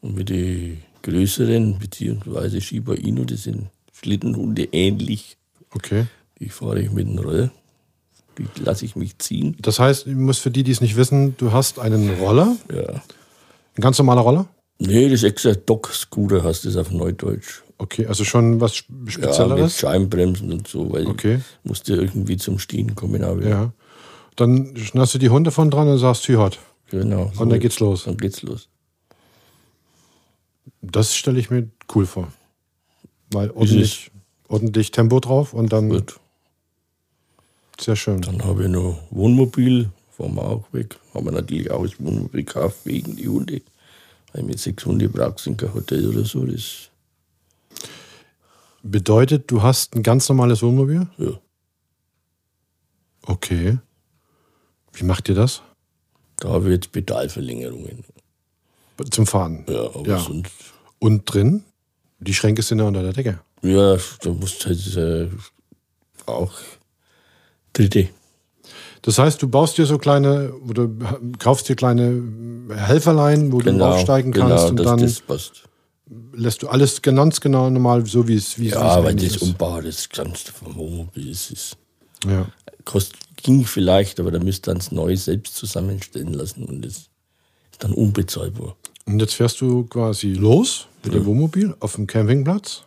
[0.00, 5.36] Und mit den größeren, beziehungsweise Shiba Inu, das sind Schlittenhunde ähnlich.
[5.74, 6.06] Okay.
[6.40, 7.50] Die fahre ich mit dem Roller.
[8.38, 9.56] Die lasse ich mich ziehen.
[9.60, 12.88] Das heißt, ich muss für die, die es nicht wissen, du hast einen Roller, Ja.
[12.88, 14.48] ein ganz normaler Roller.
[14.78, 17.62] Nee, das ist extra Dock-Scooter, heißt das auf Neudeutsch.
[17.78, 19.78] Okay, also schon was Spe- Ja, mit Spezielleres.
[19.78, 21.36] Scheibenbremsen und so, weil Okay.
[21.36, 23.22] ich musste irgendwie zum Stehen kommen.
[23.22, 23.72] Aber Ja.
[24.34, 26.38] Dann schnallst du die Hunde von dran und sagst, Tü
[26.92, 27.32] Genau.
[27.38, 28.04] Und dann geht's los.
[28.04, 28.68] Dann geht's los.
[30.82, 32.32] Das stelle ich mir cool vor.
[33.30, 34.10] Weil ordentlich,
[34.48, 36.20] ordentlich Tempo drauf und dann Gut.
[37.80, 38.20] sehr schön.
[38.20, 40.98] Dann habe ich noch Wohnmobil, fahren wir auch weg.
[41.14, 43.62] Haben wir natürlich auch das Wohnmobil gekauft wegen die Hunde.
[44.34, 46.44] Weil mit sechs Hunde brauchst du kein Hotel oder so.
[46.44, 46.90] Das,
[48.82, 51.06] Bedeutet, du hast ein ganz normales Wohnmobil?
[51.18, 51.40] ja.
[53.24, 53.78] Okay.
[54.92, 55.62] Wie macht ihr das?
[56.42, 58.04] Da jetzt Pedalverlängerungen.
[59.10, 59.64] Zum Fahren.
[59.68, 60.18] Ja, aber Ja.
[60.18, 60.50] sonst.
[60.98, 61.64] Und drin?
[62.20, 63.40] Die Schränke sind ja unter der Decke.
[63.62, 65.28] Ja, da musst du halt äh,
[66.26, 66.52] auch
[67.72, 68.08] Dritte.
[69.02, 70.88] Das heißt, du baust dir so kleine oder
[71.38, 72.22] kaufst dir kleine
[72.74, 75.62] Helferlein, wo du aufsteigen kannst genau, und das, dann das passt.
[76.32, 79.24] lässt du alles ganz genau normal, so wie es wie es- wie Ja, weil das
[79.24, 79.42] ist.
[79.42, 81.76] Umbau, das Ganze vom Wohnmobil, das ist,
[82.26, 82.46] Ja.
[82.84, 87.10] kost, ging vielleicht, aber da müsst ihr es neu selbst zusammenstellen lassen und das ist
[87.80, 88.76] dann unbezahlbar.
[89.06, 92.82] Und jetzt fährst du quasi los mit dem Wohnmobil auf dem Campingplatz,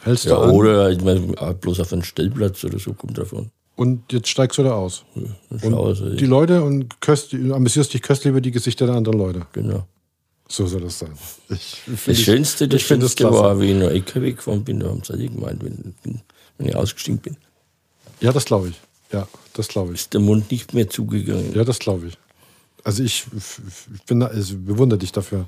[0.00, 3.50] hältst Ja, du an oder ich mein, bloß auf einen Stellplatz oder so kommt davon.
[3.76, 5.04] und jetzt steigst du da aus.
[5.14, 5.22] Ja,
[5.68, 9.46] Und also, die Leute und köst, amüsierst dich köstlich über die Gesichter der anderen Leute.
[9.52, 9.86] genau.
[10.46, 11.12] So soll das sein.
[11.48, 14.88] Ich, Das ich- Schönste, das das Schönste war, wie ich noch LKW gefahren bin, da
[14.88, 15.94] haben sie gemeint, wenn,
[16.58, 17.36] wenn ich ausgestiegen bin,
[18.20, 18.80] Ja, das glaube ich.
[19.14, 20.00] Ja, das glaube ich.
[20.00, 21.54] ist der Mund nicht mehr zugegangen.
[21.54, 22.18] Ja, das glaube ich.
[22.82, 23.24] Also ich,
[23.96, 25.46] ich bin also bewundere dich dafür,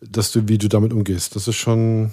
[0.00, 1.36] dass du, wie du damit umgehst.
[1.36, 2.12] Das ist schon.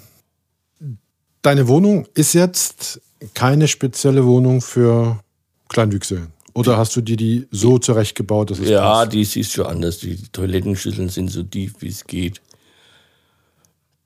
[1.42, 3.02] Deine Wohnung ist jetzt
[3.34, 5.20] keine spezielle Wohnung für
[5.68, 6.28] Kleinwüchse.
[6.54, 9.14] Oder hast du dir die so zurechtgebaut, dass es Ja, passt?
[9.14, 9.98] die ist schon anders.
[9.98, 12.40] Die Toilettenschüsseln sind so tief, wie es geht.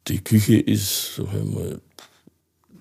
[0.07, 1.81] Die Küche ist, so mal,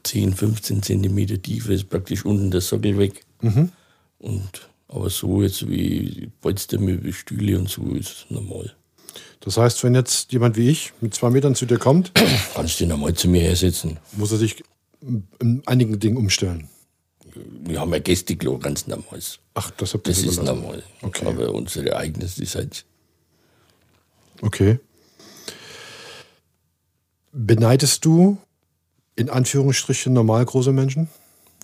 [0.07, 3.25] 10, 15 Zentimeter tiefer, ist praktisch unten der Sockel weg.
[3.41, 3.73] Mhm.
[4.19, 8.75] Und, aber so jetzt wie Polstermöbel, Stühle und so ist normal.
[9.41, 12.13] Das heißt, wenn jetzt jemand wie ich mit zwei Metern zu dir kommt,
[12.55, 13.99] Kannst du normal zu mir hersetzen.
[14.13, 14.63] muss er sich
[15.41, 16.69] in einigen Dingen umstellen.
[17.65, 19.21] Wir haben ja Gästeklo, ganz normal.
[19.55, 20.83] Ach, das habt ihr Das ist normal.
[21.03, 21.27] Okay.
[21.27, 22.87] Aber unsere eigenes ist halt
[24.43, 24.79] Okay.
[27.33, 28.39] Beneidest du
[29.17, 31.09] in Anführungsstrichen normal große Menschen?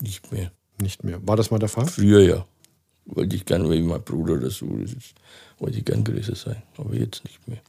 [0.02, 0.52] nicht mehr.
[0.80, 1.26] Nicht mehr.
[1.26, 1.86] War das mal der Fall?
[1.86, 2.46] Früher ja.
[3.04, 4.66] Wollte ich gern wie mein Bruder oder so.
[5.58, 6.62] Wollte ich gern größer sein.
[6.76, 7.60] Aber jetzt nicht mehr.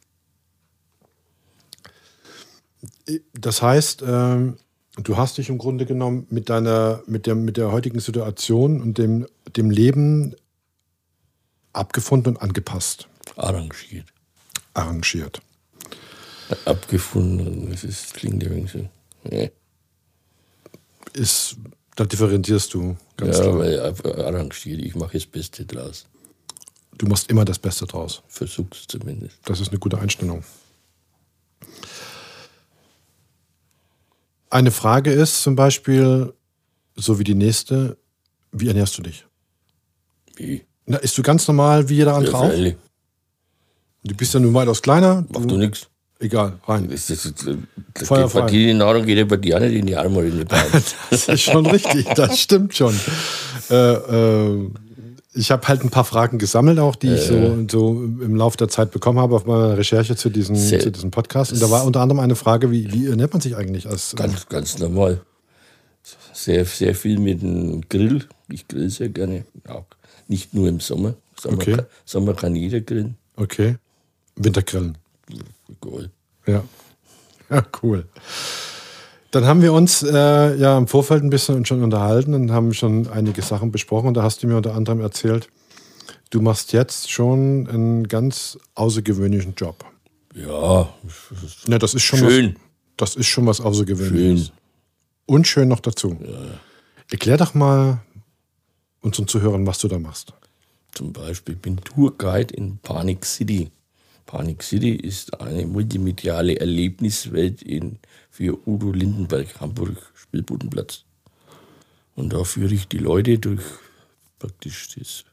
[3.34, 4.58] Das heißt, ähm,
[4.98, 8.98] du hast dich im Grunde genommen mit deiner, mit der, mit der heutigen Situation und
[8.98, 10.36] dem, dem Leben
[11.72, 13.08] abgefunden und angepasst.
[13.36, 14.08] Arrangiert.
[14.74, 15.42] Arrangiert.
[16.66, 18.90] Abgefunden, das ist, klingt irgendwie so.
[19.24, 19.52] Nee.
[21.14, 21.58] Ist,
[21.96, 23.60] da differenzierst du ganz ja, klar.
[23.60, 26.06] weil arrangiert, ich mache das Beste draus.
[26.98, 28.22] Du machst immer das Beste draus.
[28.28, 29.38] Versuch's zumindest.
[29.46, 30.44] Das ist eine gute Einstellung.
[34.50, 36.34] Eine Frage ist zum Beispiel,
[36.96, 37.98] so wie die nächste,
[38.52, 39.26] wie ernährst du dich?
[40.36, 40.64] Wie?
[40.86, 42.78] Na, isst du ganz normal wie jeder andere Ja, auch?
[44.04, 45.26] Du bist ja nun weitaus kleiner.
[45.30, 45.88] Mach du nichts.
[46.24, 46.88] Egal, rein.
[46.90, 47.56] Das ist, das,
[47.94, 48.40] das, Feuer die frei.
[48.40, 50.64] Partie Nahrung geht ja bei dir auch nicht in die Arme oder in die Beine.
[51.10, 52.98] Das ist schon richtig, das stimmt schon.
[53.70, 54.70] Äh, äh,
[55.34, 58.70] ich habe halt ein paar Fragen gesammelt, auch die ich so, so im Laufe der
[58.70, 61.52] Zeit bekommen habe auf meiner Recherche zu diesem, zu diesem Podcast.
[61.52, 64.48] Und da war unter anderem eine Frage, wie, wie ernährt man sich eigentlich als Ganz,
[64.48, 65.20] ganz normal.
[66.32, 68.26] Sehr, sehr viel mit dem Grill.
[68.50, 69.44] Ich grill sehr gerne.
[69.68, 69.86] Auch
[70.30, 71.16] nicht nur im Sommer.
[71.38, 71.76] Sommer, Okay.
[71.76, 73.18] kann, Sommer kann jeder grillen.
[73.36, 73.76] Okay.
[74.38, 74.98] Wintergrillen.
[75.82, 76.12] Egal.
[76.46, 76.64] Ja.
[77.50, 78.08] Ja, cool.
[79.32, 83.08] Dann haben wir uns äh, ja im Vorfeld ein bisschen schon unterhalten und haben schon
[83.08, 84.08] einige Sachen besprochen.
[84.08, 85.50] Und da hast du mir unter anderem erzählt,
[86.30, 89.86] du machst jetzt schon einen ganz außergewöhnlichen Job.
[90.36, 90.94] Ja,
[91.68, 92.56] Ja, das ist schon schön.
[92.98, 94.48] Was, das ist schon was Außergewöhnliches.
[94.48, 94.56] Schön.
[95.26, 96.18] Und schön noch dazu.
[97.10, 98.02] Erklär doch mal
[99.02, 100.34] unseren Zuhörern, was du da machst.
[100.92, 103.72] Zum Beispiel bin Tourguide in Panic City.
[104.26, 111.04] Panic City ist eine multimediale Erlebniswelt in, für Udo Lindenberg, Hamburg, Spielbodenplatz.
[112.16, 113.64] Und da führe ich die Leute durch
[114.40, 115.24] praktisch das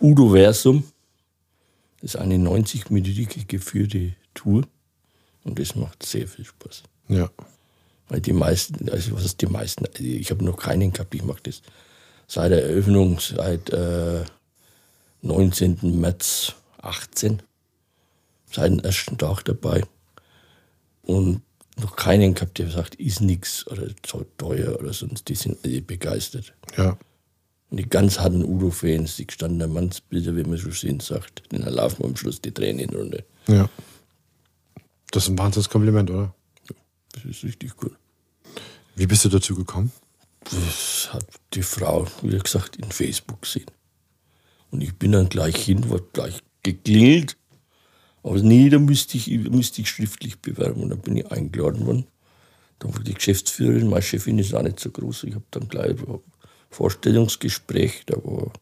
[0.00, 0.84] Udo-Versum.
[2.00, 4.66] Das ist eine 90-minütige geführte Tour.
[5.44, 6.82] Und das macht sehr viel Spaß.
[7.08, 7.30] Ja.
[8.08, 9.86] Weil die meisten, also was ist die meisten?
[9.86, 11.62] Also ich habe noch keinen gehabt, ich mache das
[12.26, 14.24] seit der Eröffnung, seit äh,
[15.22, 16.00] 19.
[16.00, 17.42] März 18.
[18.50, 19.84] Seit dem ersten Tag dabei.
[21.02, 21.42] Und
[21.76, 25.28] noch keinen gehabt, der sagt, ist nix oder zu teuer oder sonst.
[25.28, 26.54] Die sind alle begeistert.
[26.76, 26.98] Ja.
[27.70, 32.04] Und die ganz harten Udo-Fans, die gestandenen Mannsbilder, wie man so schön sagt, dann laufen
[32.04, 33.22] am Schluss die Tränen runter.
[33.46, 33.68] Ja.
[35.10, 36.34] Das ist ein wahnsinniges Kompliment, oder?
[37.12, 37.96] Das ist richtig cool.
[38.94, 39.92] Wie bist du dazu gekommen?
[40.44, 43.70] Das hat die Frau, wie gesagt, in Facebook gesehen.
[44.70, 47.36] Und ich bin dann gleich hin, wurde gleich geklingelt.
[48.22, 50.82] Aber nee, da müsste ich, müsste ich schriftlich bewerben.
[50.82, 52.06] Und dann bin ich eingeladen worden.
[52.78, 55.24] Dann war die Geschäftsführerin, meine Chefin ist auch nicht so groß.
[55.24, 56.20] Ich habe dann gleich ein
[56.70, 58.52] Vorstellungsgespräch, da war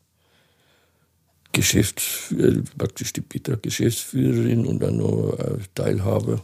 [1.53, 5.37] Geschäftsführer, praktisch die Petra Geschäftsführerin und dann noch
[5.75, 6.43] Teilhaber.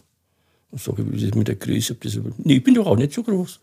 [0.71, 1.95] Und sage, wie ist es mit der Größe?
[1.97, 3.61] Das Nee, ich bin doch auch nicht so groß.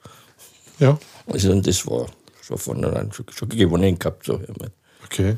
[0.79, 0.97] Ja.
[1.25, 2.05] Also das war
[2.41, 4.25] schon von vornherein schon, schon gewonnen gehabt.
[4.25, 4.39] So.
[5.03, 5.37] Okay.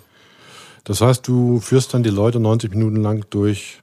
[0.84, 3.81] Das heißt, du führst dann die Leute 90 Minuten lang durch.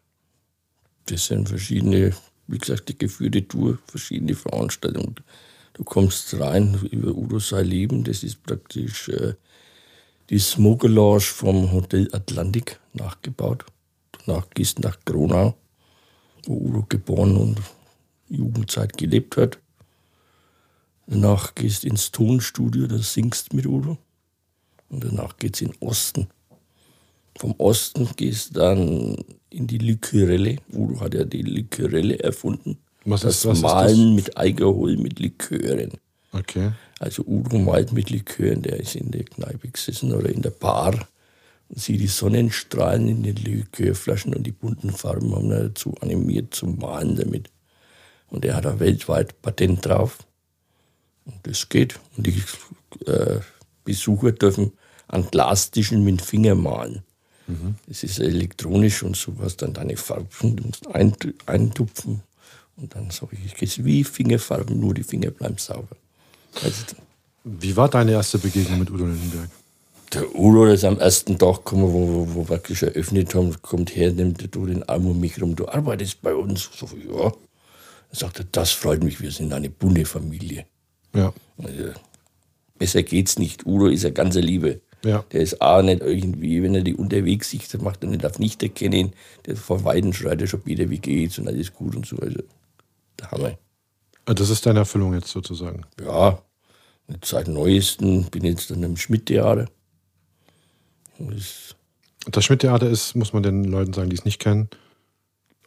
[1.09, 2.15] Das sind verschiedene,
[2.49, 5.15] wie gesagt, die geführte Tour, verschiedene Veranstaltungen.
[5.73, 9.35] Du kommst rein über Udo sein Leben, das ist praktisch äh,
[10.29, 13.65] die Smoke Lounge vom Hotel Atlantik nachgebaut.
[14.27, 15.55] Danach gehst nach Gronau,
[16.45, 17.63] wo Udo geboren und
[18.29, 19.59] Jugendzeit gelebt hat.
[21.07, 23.97] Danach gehst ins Tonstudio, da singst mit Udo.
[24.91, 26.29] Und danach geht's in den Osten.
[27.39, 29.17] Vom Osten gehst dann
[29.51, 30.57] in die Likörelle.
[30.73, 32.79] Udo hat ja die Likörelle erfunden.
[33.05, 35.93] Was das ist- was ist Malen mit Alkohol, mit Likören.
[36.33, 36.73] Okay.
[36.99, 41.09] Also Udo malt mit Likören, der ist in der Kneipe gesessen oder in der Bar
[41.69, 46.55] und sieht die Sonnenstrahlen in den Likörflaschen und die bunten Farben haben ihn dazu animiert
[46.55, 47.51] zum Malen damit.
[48.31, 50.19] Und er hat da weltweit Patent drauf.
[51.25, 51.99] Und das geht.
[52.17, 52.43] Und die
[53.07, 53.39] äh,
[53.85, 54.73] Besucher dürfen
[55.07, 57.05] an Glastischen mit dem Finger malen.
[57.87, 62.21] Das ist elektronisch und so hast dann deine Farben, du musst eint- eintupfen
[62.77, 65.97] und dann sage ich, wie Fingerfarben, nur die Finger bleiben sauber.
[66.63, 66.85] Also,
[67.45, 69.49] Wie war deine erste Begegnung mit Udo Lindenberg?
[70.13, 74.11] der Udo ist am ersten Tag gekommen, wo, wo, wo praktisch eröffnet haben, kommt her,
[74.13, 76.71] nimmt du den Arm um mich rum, du arbeitest bei uns.
[76.75, 77.31] So, ja.
[77.31, 77.33] Dann
[78.13, 80.65] sagt er, das freut mich, wir sind eine bunte Familie.
[81.15, 81.33] Ja.
[81.59, 81.93] Also,
[82.79, 83.67] besser geht's nicht.
[83.67, 84.81] Udo ist eine ganze Liebe.
[85.05, 85.25] Ja.
[85.33, 88.39] Der ist auch nicht irgendwie, wenn er die unterwegs sieht, dann macht er nicht auf
[88.39, 89.13] nicht erkennen.
[89.47, 92.17] Der von Weiden schreit er schon wieder, wie geht's und alles gut und so.
[92.17, 92.41] Also,
[93.19, 93.59] der Hammer.
[94.27, 95.87] Ah, Das ist deine Erfüllung jetzt sozusagen.
[96.01, 96.43] Ja,
[97.25, 99.69] seit neuesten bin ich jetzt dann im Schmidt-Theater.
[101.37, 101.77] Ist
[102.31, 104.69] Das Schmidt-Theater ist, muss man den Leuten sagen, die es nicht kennen.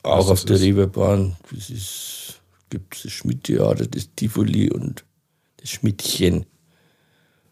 [0.04, 0.60] auch auf das der?
[0.60, 1.36] Reeperbahn.
[1.52, 2.36] Das
[2.70, 5.04] gibt es das Schmidt-Theater, das Tivoli und
[5.58, 6.46] das Schmidtchen.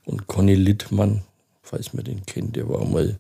[0.05, 1.23] Und Conny Littmann,
[1.69, 3.19] falls man den kennt, der war mal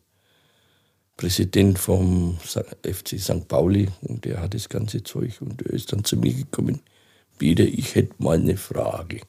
[1.17, 2.37] Präsident vom
[2.83, 3.47] FC St.
[3.47, 6.79] Pauli und der hat das ganze Zeug und der ist dann zu mir gekommen.
[7.37, 9.21] Peter, ich hätte mal eine Frage.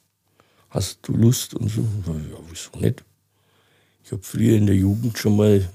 [0.70, 1.54] Hast du Lust?
[1.54, 3.04] Und so, ja, wieso nicht?
[4.04, 5.68] Ich habe früher in der Jugend schon mal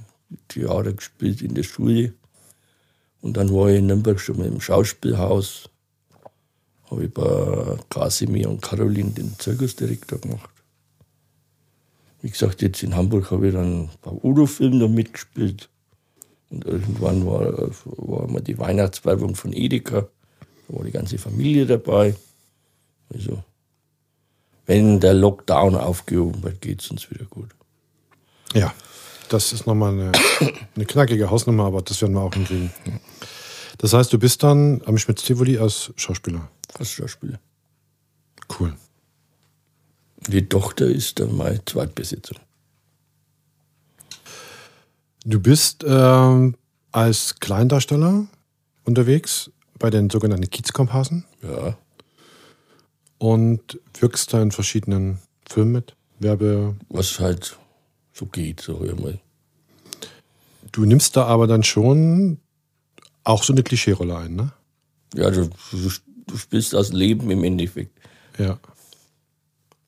[0.47, 2.13] Theater gespielt in der Schule.
[3.21, 5.69] Und dann war ich in Nürnberg schon mal im Schauspielhaus.
[6.89, 10.54] Habe ich bei Casimir und Caroline den Zirkusdirektor gemacht.
[12.25, 15.69] Wie gesagt, jetzt in Hamburg habe ich dann ein paar Udo-Filme da mitgespielt.
[16.49, 20.07] Und irgendwann war, war mal die Weihnachtswerbung von Edeka.
[20.67, 22.15] Da war die ganze Familie dabei.
[23.13, 23.43] Also,
[24.65, 27.49] wenn der Lockdown aufgehoben wird, geht es uns wieder gut.
[28.55, 28.73] Ja,
[29.29, 30.11] das ist nochmal eine,
[30.75, 32.71] eine knackige Hausnummer, aber das werden wir auch hinkriegen.
[33.77, 36.49] Das heißt, du bist dann am Schmitz-Tivoli als Schauspieler?
[36.73, 37.39] Als Schauspieler.
[38.59, 38.75] Cool.
[40.27, 42.37] Die Tochter ist dann meine Zweitbesitzung.
[45.23, 46.51] Du bist äh,
[46.91, 48.27] als Kleindarsteller
[48.83, 51.25] unterwegs bei den sogenannten Kiezkomparsen.
[51.41, 51.77] Ja.
[53.17, 55.95] Und wirkst da in verschiedenen Filmen mit.
[56.19, 56.75] Werbe.
[56.89, 57.57] Was halt
[58.13, 59.13] so geht, so immer.
[60.71, 62.39] Du nimmst da aber dann schon
[63.23, 64.51] auch so eine Klischeerolle ein, ne?
[65.15, 65.89] Ja, du, du,
[66.27, 67.97] du spielst das Leben im Endeffekt.
[68.37, 68.59] Ja.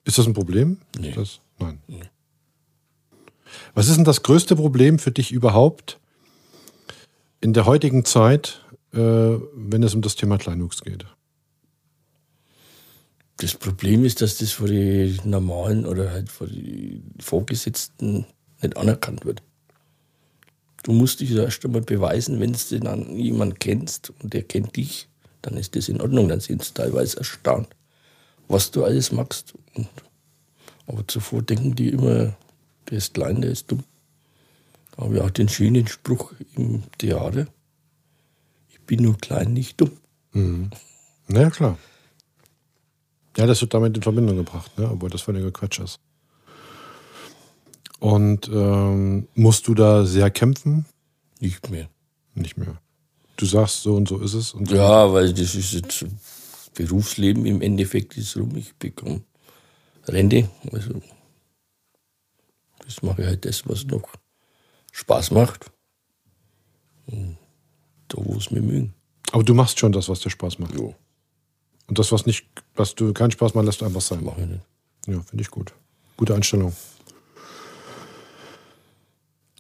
[0.08, 0.78] Ist das ein Problem?
[0.98, 1.12] Nee.
[1.12, 1.80] Das, nein.
[1.88, 2.10] Nee.
[3.74, 6.00] Was ist denn das größte Problem für dich überhaupt
[7.42, 11.06] in der heutigen Zeit, äh, wenn es um das Thema Kleinwuchs geht?
[13.36, 18.26] Das Problem ist, dass das für die normalen oder halt für die Vorgesetzten
[18.62, 19.44] nicht anerkannt wird.
[20.84, 25.10] Du musst dich erst einmal beweisen, wenn du dann jemanden kennst und der kennt dich,
[25.42, 26.30] dann ist das in Ordnung.
[26.30, 27.68] Dann sind sie teilweise erstaunt,
[28.48, 29.54] was du alles machst.
[29.76, 29.88] Und,
[30.86, 32.36] aber zuvor denken die immer,
[32.90, 33.84] der ist klein, der ist dumm.
[34.96, 37.48] Da habe ich auch den schönen Spruch im Theater.
[38.70, 39.92] Ich bin nur klein, nicht dumm.
[40.32, 40.72] Mhm.
[41.28, 41.78] Na ja, klar.
[43.38, 44.90] Ja, das wird damit in Verbindung gebracht, ne?
[44.90, 46.00] obwohl das völliger Quatsch ist.
[48.00, 50.86] Und ähm, musst du da sehr kämpfen?
[51.40, 51.90] Nicht mehr.
[52.34, 52.80] Nicht mehr.
[53.36, 54.54] Du sagst, so und so ist es.
[54.54, 56.06] Und ja, weil das ist jetzt
[56.78, 58.56] Berufsleben im Endeffekt ist rum.
[58.56, 59.22] Ich bekomme
[60.06, 60.48] Rente.
[60.72, 61.02] Also
[62.86, 64.08] das mache ich halt das, was noch
[64.92, 65.72] Spaß macht.
[67.08, 67.38] Und
[68.10, 68.94] da, wo es mir mögen.
[69.32, 70.76] Aber du machst schon das, was dir Spaß macht.
[70.76, 70.94] Ja.
[71.88, 74.24] Und das, was nicht, was du keinen Spaß macht, lässt du einfach sein.
[74.24, 74.62] Mache ich nicht.
[75.08, 75.74] Ja, finde ich gut.
[76.16, 76.76] Gute Einstellung.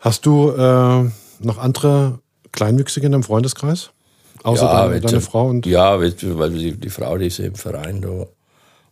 [0.01, 1.09] Hast du äh,
[1.39, 2.19] noch andere
[2.51, 3.89] Kleinwüchsige in deinem Freundeskreis?
[4.47, 5.65] Außer Ja, deine, deine Frau und.
[5.65, 8.27] Ja, weil die, die Frau, die ist ja im Verein da.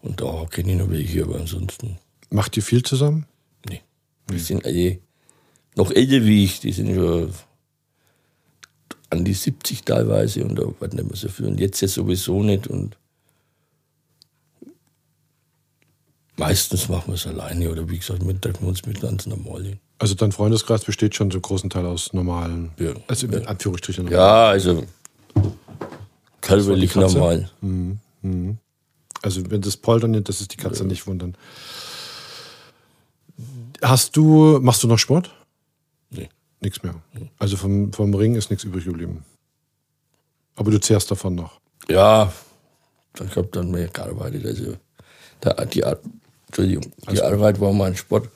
[0.02, 1.98] Und da kenne ich noch welche, aber ansonsten,
[2.30, 3.26] Macht ihr viel zusammen?
[3.70, 3.82] nee.
[4.30, 5.00] Die sind alle
[5.76, 6.60] noch älter wie ich.
[6.60, 7.32] Die sind schon
[9.12, 11.46] an die 70 teilweise und da wird nicht mehr so viel.
[11.46, 12.68] Und jetzt ja sowieso nicht.
[12.68, 12.98] Und
[16.38, 19.80] meistens machen wir es alleine oder wie gesagt, wir treffen uns mit ganz normalen.
[20.00, 22.94] Also dein Freundeskreis besteht schon zum großen Teil aus normalen, Ja.
[23.08, 24.08] also in Anführungsstrichen.
[24.10, 24.84] Ja, also
[26.42, 27.18] körperlich Katze?
[27.18, 27.50] normal.
[29.22, 31.36] Also wenn das Poltern das ist die Katze nicht wundern.
[33.82, 35.32] Hast du, machst du noch Sport?
[36.10, 36.30] Nee.
[36.62, 36.96] Nichts mehr.
[37.38, 39.26] Also vom, vom Ring ist nichts übrig geblieben.
[40.56, 41.60] Aber du zehrst davon noch.
[41.88, 42.32] Ja,
[43.24, 44.46] ich habe dann mehr gearbeitet.
[44.46, 44.78] Also
[45.44, 45.98] der, die, Ar
[46.48, 48.30] Entschuldigung, die Arbeit war mein Sport.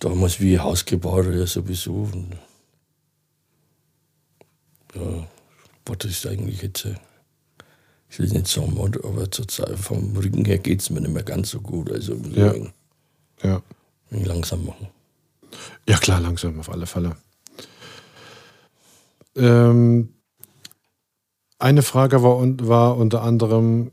[0.00, 2.08] Damals wie Haus gebaut oder sowieso.
[2.12, 2.36] Und
[4.94, 5.26] ja,
[5.88, 6.96] Sport ist eigentlich jetzt, äh,
[8.10, 11.22] ich will nicht sagen, aber zur Zeit vom Rücken her geht es mir nicht mehr
[11.22, 11.90] ganz so gut.
[11.90, 12.52] Also Ja.
[13.42, 13.62] Ja.
[14.10, 14.88] langsam machen.
[15.88, 17.16] Ja, klar, langsam, auf alle Fälle.
[19.34, 20.12] Ähm,
[21.58, 23.90] eine Frage war, war unter anderem,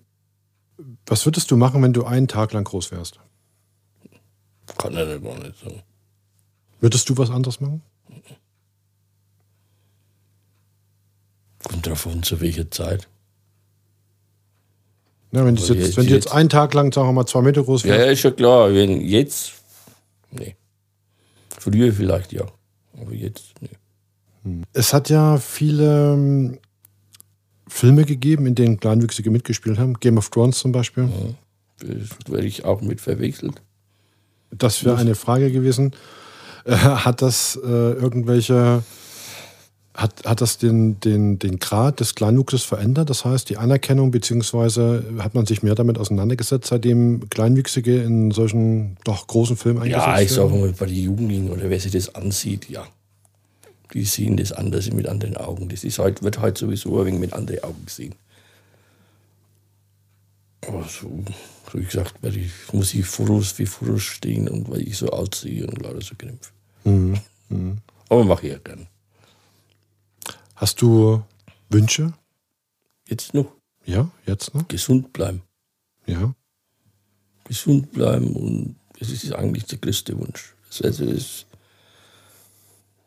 [1.06, 3.22] was würdest du machen, wenn du einen Tag lang groß wärst?
[4.78, 5.82] Kann er gar nicht sagen.
[6.82, 7.82] Würdest du was anderes machen?
[11.66, 13.08] Kommt drauf an, zu welcher Zeit.
[15.32, 17.64] Ja, wenn, jetzt, jetzt- wenn du jetzt einen Tag lang, sagen wir mal, zwei Meter
[17.64, 18.74] groß Ja, wärst, ja, ist ja klar.
[18.74, 19.54] Wenn jetzt,
[20.32, 20.56] nee.
[21.60, 22.46] Früher vielleicht ja,
[23.00, 24.62] aber jetzt, nee.
[24.74, 26.60] Es hat ja viele ähm,
[27.68, 29.96] Filme gegeben, in denen Kleinwüchsige mitgespielt haben.
[30.00, 31.10] Game of Thrones zum Beispiel.
[31.80, 33.62] Das werde ich auch mit verwechselt.
[34.52, 35.96] Das wäre eine Frage gewesen.
[36.64, 38.84] Äh, hat das äh, irgendwelche
[39.96, 43.10] Hat, hat das den, den, den Grad des Kleinwuchses verändert?
[43.10, 48.98] Das heißt, die Anerkennung, beziehungsweise hat man sich mehr damit auseinandergesetzt, seitdem Kleinwüchsige in solchen
[49.06, 50.18] doch großen Filmen eingesetzt werden?
[50.18, 52.86] Ja, ich sage mal, bei den Jugendlichen oder wer sich das ansieht, ja.
[53.94, 55.70] Die sehen das anders mit anderen Augen.
[55.70, 58.16] Das ist halt, wird halt sowieso ein wenig mit anderen Augen gesehen.
[60.68, 61.24] Aber so,
[61.72, 65.08] so wie gesagt, weil ich muss ich Fotos wie Fotos stehen und weil ich so
[65.10, 66.52] aussehe und lauter so Krämpfe.
[66.84, 67.18] Mhm.
[67.48, 67.78] Mhm.
[68.10, 68.88] Aber mache ich ja gern.
[70.66, 71.24] Hast du
[71.70, 72.12] Wünsche?
[73.08, 73.52] Jetzt noch?
[73.86, 74.68] Ja, jetzt noch?
[74.68, 75.44] Gesund bleiben.
[76.08, 76.34] Ja.
[77.44, 80.56] Gesund bleiben und das ist eigentlich der größte Wunsch.
[80.82, 81.46] Also ist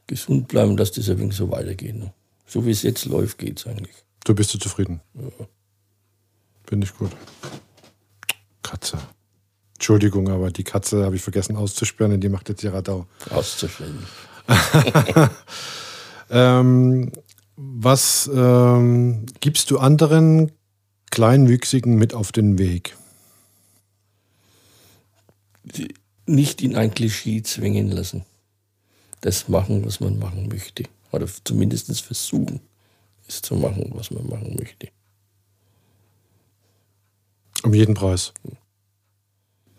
[0.07, 1.97] gesund bleiben, dass das ein wenig so weitergeht.
[1.97, 2.15] Ne?
[2.47, 4.05] So wie es jetzt läuft, geht es eigentlich.
[4.25, 5.01] Du bist du zufrieden?
[5.15, 5.29] Ja.
[6.67, 7.11] Bin ich gut.
[8.63, 8.99] Katze.
[9.75, 13.09] Entschuldigung, aber die Katze habe ich vergessen auszusperren und die macht jetzt ihr Radau.
[13.31, 14.07] Auszusperren.
[16.31, 17.11] ähm,
[17.61, 20.53] was ähm, gibst du anderen
[21.11, 22.97] Kleinwüchsigen mit auf den Weg?
[26.25, 28.25] Nicht in ein Klischee zwingen lassen.
[29.23, 30.85] Das machen, was man machen möchte.
[31.11, 32.61] Oder zumindest versuchen,
[33.27, 34.89] es zu machen, was man machen möchte.
[37.65, 38.33] Um jeden Preis.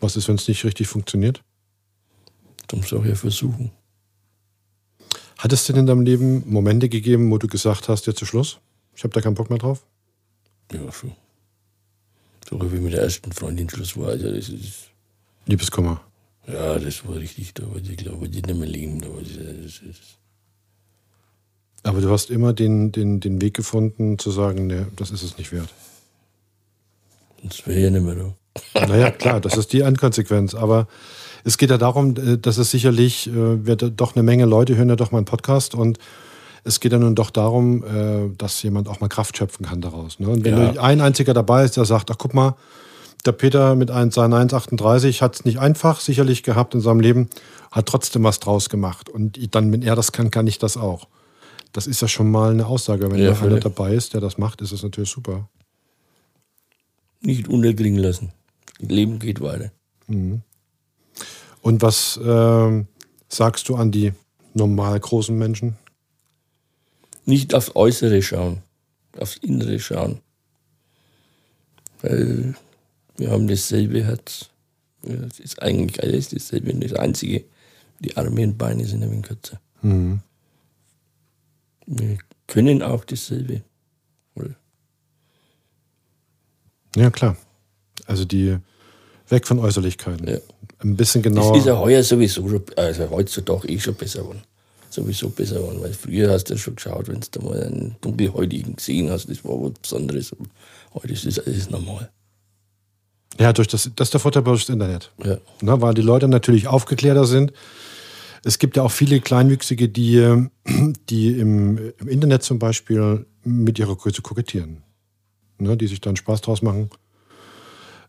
[0.01, 1.41] Was ist, wenn es nicht richtig funktioniert?
[2.67, 3.71] Dann soll ich ja versuchen.
[5.39, 8.59] Hat es denn in deinem Leben Momente gegeben, wo du gesagt hast, jetzt ist Schluss?
[8.93, 9.85] Ich habe da keinen Bock mehr drauf?
[10.73, 11.13] Ja, schon.
[12.49, 14.09] So wie mit der ersten Freundin Schluss war.
[14.09, 14.89] Also das ist
[15.45, 16.01] Liebeskummer.
[16.45, 17.53] Ja, das war richtig.
[17.53, 18.99] Da wollte ich, glaube ich, nicht mehr leben.
[18.99, 20.17] Da ich, das ist
[21.83, 25.37] Aber du hast immer den, den, den Weg gefunden, zu sagen, nee, das ist es
[25.37, 25.73] nicht wert.
[27.43, 28.15] Das wäre ja nicht mehr
[28.73, 28.87] da.
[28.87, 30.53] Naja, klar, das ist die Endkonsequenz.
[30.53, 30.89] Aber
[31.43, 34.89] es geht ja darum, äh, dass es sicherlich, äh, wird doch eine Menge Leute hören
[34.89, 35.99] ja doch meinen Podcast und
[36.63, 40.19] es geht ja nun doch darum, äh, dass jemand auch mal Kraft schöpfen kann daraus.
[40.19, 40.29] Ne?
[40.29, 40.81] Und wenn ja.
[40.81, 42.55] ein einziger dabei ist, der sagt, ach guck mal,
[43.25, 47.29] der Peter mit seinen 1,38 hat es nicht einfach sicherlich gehabt in seinem Leben,
[47.71, 49.09] hat trotzdem was draus gemacht.
[49.09, 51.07] Und dann, wenn er das kann, kann ich das auch.
[51.73, 53.11] Das ist ja schon mal eine Aussage.
[53.11, 55.49] Wenn ja, da einer dabei ist, der das macht, ist das natürlich super.
[57.21, 58.31] Nicht unterkriegen lassen.
[58.79, 59.71] Leben geht weiter.
[60.07, 60.41] Mhm.
[61.62, 62.86] Und was äh,
[63.28, 64.14] sagst du an die
[64.53, 65.78] normal großen Menschen?
[67.26, 68.64] Nicht aufs Äußere schauen,
[69.18, 70.20] aufs Innere schauen.
[72.01, 72.55] Weil
[73.18, 74.49] wir haben dasselbe Herz.
[75.03, 77.45] Es ist eigentlich alles dasselbe, das Einzige.
[77.99, 79.60] Die Arme und Beine sind ein wenig kürzer.
[79.82, 80.22] Mhm.
[81.86, 83.62] Wir können auch dasselbe.
[86.95, 87.38] Ja, klar.
[88.07, 88.57] Also die
[89.28, 90.28] weg von Äußerlichkeiten.
[90.28, 90.39] Ja
[90.80, 91.51] ein bisschen genauer.
[91.51, 94.43] Das ist ja heuer sowieso schon, also heutzutage eh schon besser geworden.
[94.89, 98.75] Sowieso besser geworden, weil früher hast du ja schon geschaut, wenn du mal einen dunkelhäutigen
[98.75, 100.36] gesehen hast, das war was Besonderes.
[100.93, 102.09] Heute ist das alles normal.
[103.39, 105.11] Ja, durch das, das ist der Vorteil durch das Internet.
[105.23, 105.38] Ja.
[105.61, 107.53] Na, weil die Leute natürlich aufgeklärter sind.
[108.43, 110.47] Es gibt ja auch viele Kleinwüchsige, die,
[111.09, 114.84] die im, im Internet zum Beispiel mit ihrer Größe kokettieren.
[115.57, 116.89] Ne, die sich dann Spaß draus machen.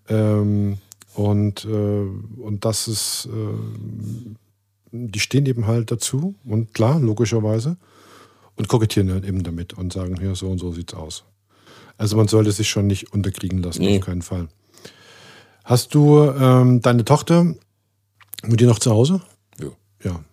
[0.09, 0.79] Ähm,
[1.15, 3.59] und, äh, und das ist, äh,
[4.93, 7.77] die stehen eben halt dazu und klar, logischerweise,
[8.57, 11.25] und kokettieren halt eben damit und sagen, hier, so und so sieht's aus.
[11.97, 13.99] Also man sollte sich schon nicht unterkriegen lassen, nee.
[13.99, 14.49] auf keinen Fall.
[15.65, 17.55] Hast du ähm, deine Tochter
[18.43, 19.21] mit dir noch zu Hause?
[19.59, 19.69] Ja.
[20.03, 20.25] Ja.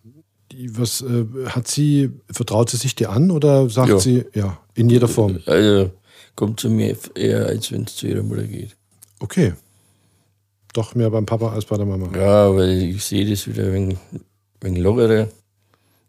[0.52, 4.00] Die, was äh, hat sie, vertraut sie sich dir an oder sagt ja.
[4.00, 5.40] sie, ja, in jeder Form?
[5.46, 5.92] Also
[6.36, 8.76] kommt zu mir eher, als wenn es zu ihrer Mutter geht.
[9.20, 9.54] Okay
[10.78, 12.16] doch mehr beim Papa als bei der Mama.
[12.16, 13.98] Ja, weil ich sehe das wieder ein
[14.62, 15.28] wenig lockerer,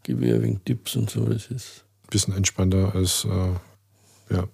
[0.02, 1.24] gebe ihr wenig Tipps und so.
[1.24, 4.46] Das ist ein bisschen entspannter als, äh, ja.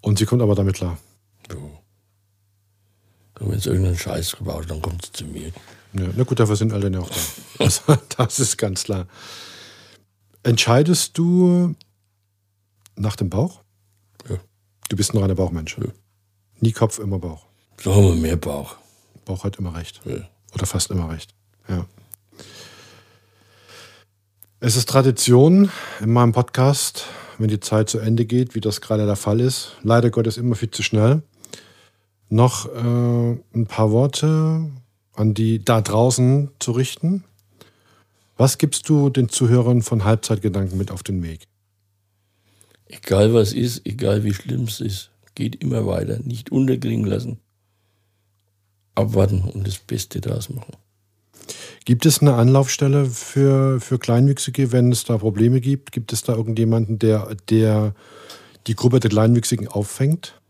[0.00, 0.98] Und sie kommt aber damit klar.
[1.50, 1.56] Ja.
[3.40, 5.48] Und wenn es irgendeinen Scheiß gebaut dann kommt sie zu mir.
[5.94, 7.20] Ja, na gut, dafür sind Eltern ja auch da.
[7.64, 9.06] Also, das ist ganz klar.
[10.42, 11.74] Entscheidest du
[12.96, 13.62] nach dem Bauch?
[14.28, 14.36] Ja.
[14.88, 15.76] Du bist noch ein Bauchmensch.
[15.78, 15.86] Ja.
[16.60, 17.46] Nie Kopf, immer Bauch.
[17.80, 18.76] So haben wir mehr Bauch.
[19.24, 20.00] Bauch hat immer recht.
[20.04, 20.28] Ja.
[20.54, 21.34] Oder fast immer recht.
[21.68, 21.86] Ja.
[24.60, 25.70] Es ist Tradition
[26.00, 27.06] in meinem Podcast,
[27.38, 29.76] wenn die Zeit zu Ende geht, wie das gerade der Fall ist.
[29.82, 31.22] Leider Gottes immer viel zu schnell.
[32.28, 34.70] Noch äh, ein paar Worte
[35.14, 37.24] an die da draußen zu richten.
[38.36, 41.46] Was gibst du den Zuhörern von Halbzeitgedanken mit auf den Weg?
[42.86, 46.18] Egal was ist, egal wie schlimm es ist, geht immer weiter.
[46.20, 47.41] Nicht unterkriegen lassen
[48.94, 50.74] abwarten und das Beste daraus machen.
[51.84, 55.92] Gibt es eine Anlaufstelle für, für Kleinwüchsige, wenn es da Probleme gibt?
[55.92, 57.94] Gibt es da irgendjemanden, der, der
[58.68, 60.40] die Gruppe der Kleinwüchsigen auffängt?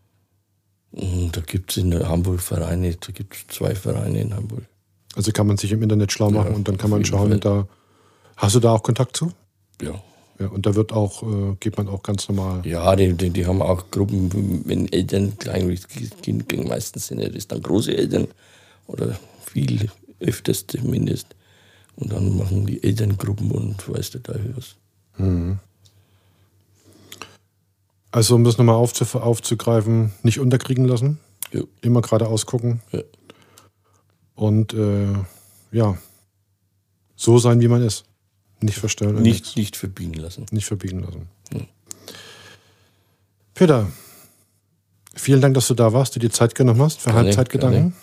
[0.92, 4.64] Mm, da gibt es in Hamburg Vereine, da gibt es zwei Vereine in Hamburg.
[5.14, 7.66] Also kann man sich im Internet schlau machen ja, und dann kann man schauen, da.
[8.36, 9.32] Hast du da auch Kontakt zu?
[9.80, 10.02] Ja.
[10.38, 12.66] Ja, und da wird auch, äh, geht man auch ganz normal.
[12.66, 17.48] Ja, die, die, die haben auch Gruppen, wenn Eltern kleinwüchsiges Kind kriegen, meistens sind das
[17.48, 18.28] dann große Eltern
[18.86, 21.26] oder viel öfters zumindest.
[21.96, 24.76] Und dann machen die Elterngruppen und weiß der Teufel was.
[25.18, 25.58] Mhm.
[28.10, 31.18] Also um das nochmal aufzuf aufzugreifen, nicht unterkriegen lassen.
[31.52, 31.62] Ja.
[31.80, 32.82] Immer gerade ausgucken.
[32.92, 33.00] Ja.
[34.34, 35.14] Und äh,
[35.70, 35.96] ja,
[37.14, 38.04] so sein, wie man ist.
[38.62, 39.20] Nicht verstellen.
[39.20, 40.46] Nicht, nicht verbiegen lassen.
[40.50, 41.28] Nicht verbiegen lassen.
[41.52, 41.66] Hm.
[43.54, 43.86] Peter,
[45.14, 47.94] vielen Dank, dass du da warst, du die Zeit genommen hast für gerne, Halbzeitgedanken.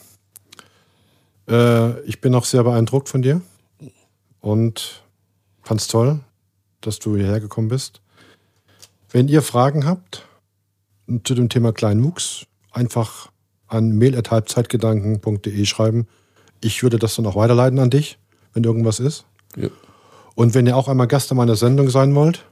[1.47, 3.41] Äh, ich bin auch sehr beeindruckt von dir
[4.41, 5.03] und
[5.63, 6.19] fand es toll,
[6.81, 8.01] dass du hierher gekommen bist.
[9.09, 10.25] Wenn ihr Fragen habt
[11.23, 13.31] zu dem Thema Kleinwuchs, einfach
[13.69, 16.07] an mail.halbzeitgedanken.de schreiben.
[16.61, 18.17] Ich würde das dann auch weiterleiten an dich,
[18.53, 19.25] wenn irgendwas ist.
[19.55, 19.69] Ja.
[20.39, 22.45] Und wenn ihr auch einmal Gast in meiner Sendung sein wollt,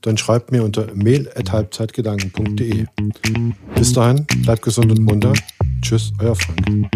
[0.00, 2.86] dann schreibt mir unter mail.halbzeitgedanken.de.
[3.76, 5.32] Bis dahin, bleibt gesund und munter.
[5.80, 6.90] Tschüss, euer Frank.